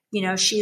[0.09, 0.59] you know, she,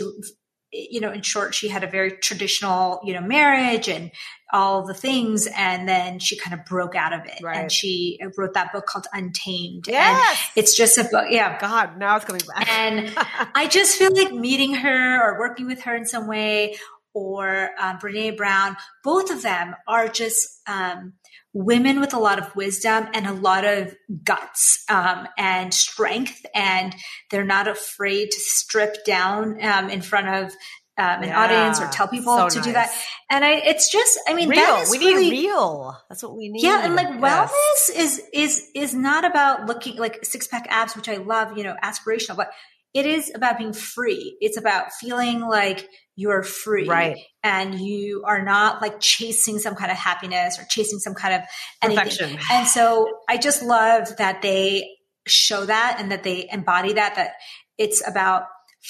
[0.71, 4.09] you know, in short, she had a very traditional, you know, marriage and
[4.51, 5.47] all the things.
[5.55, 7.43] And then she kind of broke out of it.
[7.43, 7.57] Right.
[7.57, 9.85] And she wrote that book called Untamed.
[9.87, 10.49] Yes.
[10.55, 11.25] And it's just a book.
[11.29, 11.59] Yeah.
[11.59, 12.67] God, now it's coming back.
[12.69, 13.13] and
[13.55, 16.75] I just feel like meeting her or working with her in some way
[17.13, 21.13] or um, Brene Brown, both of them are just um,
[21.53, 26.95] women with a lot of wisdom and a lot of guts um, and strength, and
[27.29, 30.53] they're not afraid to strip down um, in front of
[30.95, 32.65] um, an yeah, audience or tell people so to nice.
[32.65, 32.95] do that.
[33.29, 34.83] And I, it's just, I mean, real.
[34.91, 35.97] we really, need real.
[36.07, 36.63] That's what we need.
[36.63, 37.19] Yeah, and like yes.
[37.19, 41.63] wellness is is is not about looking like six pack abs, which I love, you
[41.63, 42.51] know, aspirational, but
[42.93, 44.37] it is about being free.
[44.39, 46.87] It's about feeling like you're free.
[46.87, 47.17] Right.
[47.43, 51.41] And you are not like chasing some kind of happiness or chasing some kind of
[51.81, 52.03] anything.
[52.03, 52.39] Perfection.
[52.51, 54.89] And so I just love that they
[55.27, 57.31] show that and that they embody that, that
[57.77, 58.43] it's about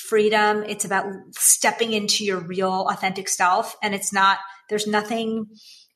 [0.10, 0.64] freedom.
[0.68, 3.76] It's about stepping into your real authentic self.
[3.82, 5.46] And it's not, there's nothing,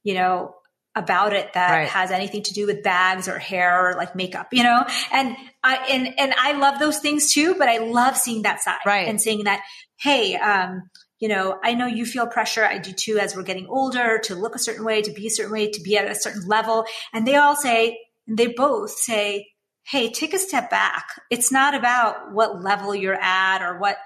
[0.04, 0.54] you know,
[0.96, 1.88] about it that right.
[1.90, 4.84] has anything to do with bags or hair or like makeup, you know?
[5.12, 8.80] And I, and, and I love those things too, but I love seeing that side
[8.86, 9.08] right.
[9.08, 9.62] and seeing that,
[10.00, 10.84] Hey, um,
[11.20, 12.64] you know, I know you feel pressure.
[12.64, 15.32] I do too as we're getting older to look a certain way, to be a
[15.32, 16.86] certain way, to be at a certain level.
[17.14, 19.48] And they all say, they both say,
[19.84, 21.06] Hey, take a step back.
[21.32, 23.98] It's not about what level you're at or what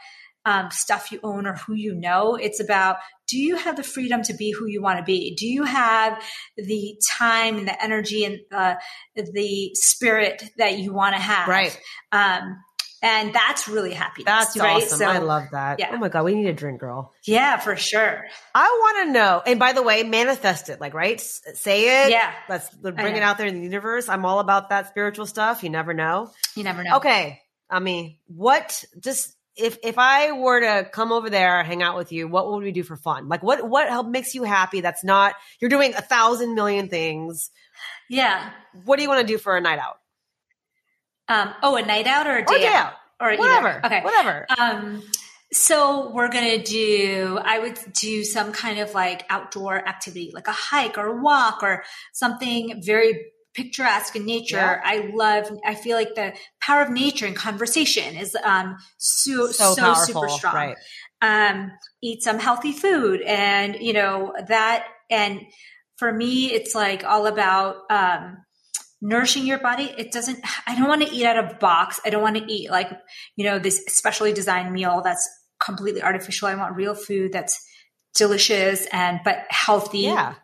[0.46, 2.36] um, stuff you own or who you know.
[2.36, 2.98] It's about
[3.28, 5.36] do you have the freedom to be who you want to be?
[5.36, 6.22] Do you have
[6.58, 8.76] the time and the energy and uh,
[9.16, 11.48] the spirit that you want to have?
[11.48, 11.80] Right.
[12.12, 12.58] Um,
[13.02, 14.24] and that's really happy.
[14.24, 14.84] That's right?
[14.84, 15.00] awesome.
[15.00, 15.80] So, I love that.
[15.80, 15.92] Yeah.
[15.94, 17.14] Oh my God, we need a drink, girl.
[17.24, 18.26] Yeah, for sure.
[18.54, 19.42] I want to know.
[19.46, 21.20] And by the way, manifest it, like, right?
[21.20, 22.12] say it.
[22.12, 22.32] Yeah.
[22.48, 24.10] Let's bring it out there in the universe.
[24.10, 25.64] I'm all about that spiritual stuff.
[25.64, 26.32] You never know.
[26.56, 26.98] You never know.
[26.98, 27.42] Okay.
[27.70, 32.12] I mean, what just if if I were to come over there, hang out with
[32.12, 33.30] you, what would we do for fun?
[33.30, 34.82] Like what what help makes you happy?
[34.82, 37.50] That's not you're doing a thousand million things.
[38.10, 38.52] Yeah.
[38.84, 40.01] What do you want to do for a night out?
[41.32, 42.86] Um, oh, a night out or a day, or a day out?
[42.88, 42.94] out?
[43.22, 43.68] Or whatever.
[43.70, 43.86] Either.
[43.86, 44.02] Okay.
[44.02, 44.46] Whatever.
[44.60, 45.04] Um,
[45.54, 50.48] so we're going to do, I would do some kind of like outdoor activity, like
[50.48, 54.56] a hike or a walk or something very picturesque in nature.
[54.56, 54.82] Yeah.
[54.84, 59.74] I love, I feel like the power of nature and conversation is um, so, so,
[59.74, 60.56] so super strong.
[60.56, 60.78] Right.
[61.22, 61.72] Um,
[62.02, 65.42] eat some healthy food and, you know, that, and
[65.98, 68.38] for me, it's like all about, um,
[69.02, 69.94] nourishing your body.
[69.98, 72.00] It doesn't, I don't want to eat out of box.
[72.06, 72.92] I don't want to eat like,
[73.36, 75.28] you know, this specially designed meal that's
[75.60, 76.48] completely artificial.
[76.48, 77.60] I want real food that's
[78.16, 80.02] delicious and, but healthy.
[80.02, 80.36] Yeah.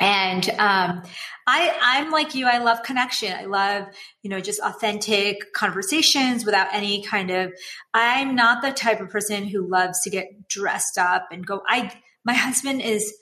[0.00, 1.02] And um,
[1.46, 2.46] I, I'm like you.
[2.46, 3.32] I love connection.
[3.32, 3.86] I love,
[4.22, 7.52] you know, just authentic conversations without any kind of.
[7.92, 11.62] I'm not the type of person who loves to get dressed up and go.
[11.68, 11.92] I,
[12.24, 13.14] my husband is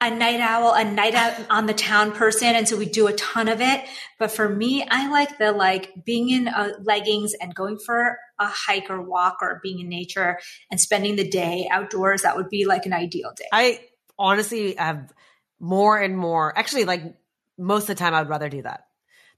[0.00, 2.54] a night owl, a night out on the town person.
[2.54, 3.84] And so we do a ton of it.
[4.18, 8.46] But for me, I like the like being in uh, leggings and going for a
[8.46, 10.38] hike or walk or being in nature
[10.70, 12.22] and spending the day outdoors.
[12.22, 13.46] That would be like an ideal day.
[13.52, 13.80] I
[14.18, 15.12] honestly have
[15.58, 17.02] more and more, actually, like
[17.58, 18.84] most of the time, I would rather do that.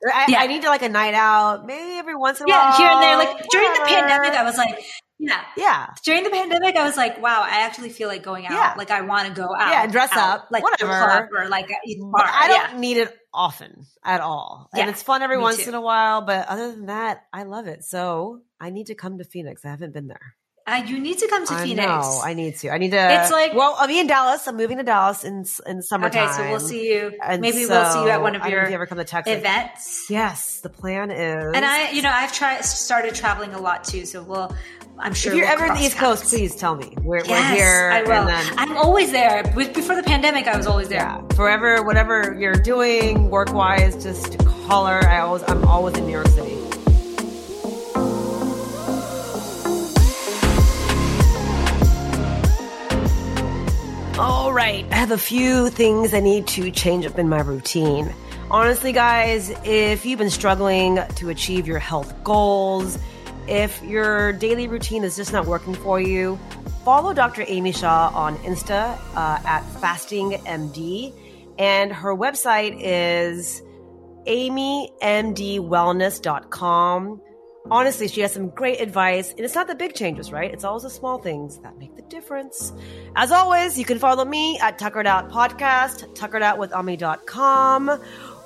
[0.07, 0.41] I, yeah.
[0.41, 2.71] I need to like a night out, maybe every once in a yeah, while.
[2.71, 3.17] Yeah, here and there.
[3.19, 4.83] Like during the pandemic, I was like,
[5.21, 5.43] yeah.
[5.57, 5.87] Yeah.
[6.03, 8.53] During the pandemic, I was like, wow, I actually feel like going out.
[8.53, 8.75] Yeah.
[8.77, 9.71] Like I want to go out.
[9.71, 10.49] Yeah, dress out, up.
[10.51, 11.29] Like whatever.
[11.37, 12.27] or like mm, bar.
[12.27, 12.81] I don't yeah.
[12.81, 14.71] need it often at all.
[14.73, 15.69] And yeah, it's fun every once too.
[15.69, 16.23] in a while.
[16.23, 17.85] But other than that, I love it.
[17.85, 19.65] So I need to come to Phoenix.
[19.65, 20.35] I haven't been there.
[20.71, 21.87] Uh, you need to come to I Phoenix.
[21.89, 22.21] know.
[22.23, 22.71] I need to.
[22.71, 23.23] I need to.
[23.23, 24.47] It's like- well, I'll be in Dallas.
[24.47, 26.29] I'm moving to Dallas in in summertime.
[26.29, 27.13] okay, so we'll see you.
[27.23, 28.87] And Maybe we'll see you at one of I don't know your if you ever
[28.87, 29.37] come to Texas.
[29.37, 30.07] events.
[30.11, 31.53] Yes, the plan is.
[31.55, 34.05] And I, you know, I've tried started traveling a lot too.
[34.07, 34.55] So we'll.
[34.99, 36.95] I'm sure if you're we'll ever in the East Coast, please tell me.
[37.01, 37.91] We're, Yes, we're here.
[37.91, 38.27] I will.
[38.27, 39.43] Then, I'm always there.
[39.45, 40.99] Before the pandemic, I was always there.
[40.99, 45.01] yeah, forever, whatever you're doing work wise, just holler.
[45.09, 46.55] I always, I'm always in New York City.
[54.21, 58.15] All right, I have a few things I need to change up in my routine.
[58.51, 62.99] Honestly, guys, if you've been struggling to achieve your health goals,
[63.49, 66.39] if your daily routine is just not working for you,
[66.85, 67.47] follow Dr.
[67.49, 71.15] Amy Shah on Insta uh, at FastingMD,
[71.59, 73.63] and her website is
[74.27, 77.23] amymdwellness.com.
[77.71, 80.53] Honestly, she has some great advice, and it's not the big changes, right?
[80.53, 82.73] It's always the small things that make the difference.
[83.17, 87.89] As always, you can follow me at Tuckered Out Podcast, tuckeredoutwithami.com.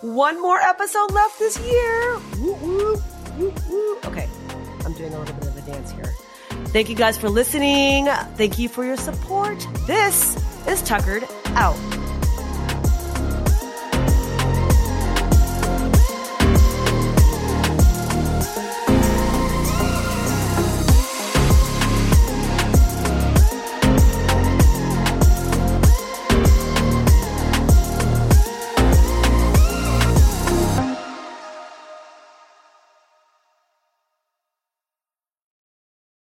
[0.03, 2.15] One more episode left this year.
[4.05, 4.29] Okay,
[4.85, 6.13] I'm doing a little bit of a dance here.
[6.69, 8.07] Thank you guys for listening.
[8.37, 9.67] Thank you for your support.
[9.87, 10.37] This
[10.67, 11.25] is Tuckered
[11.57, 12.04] Out.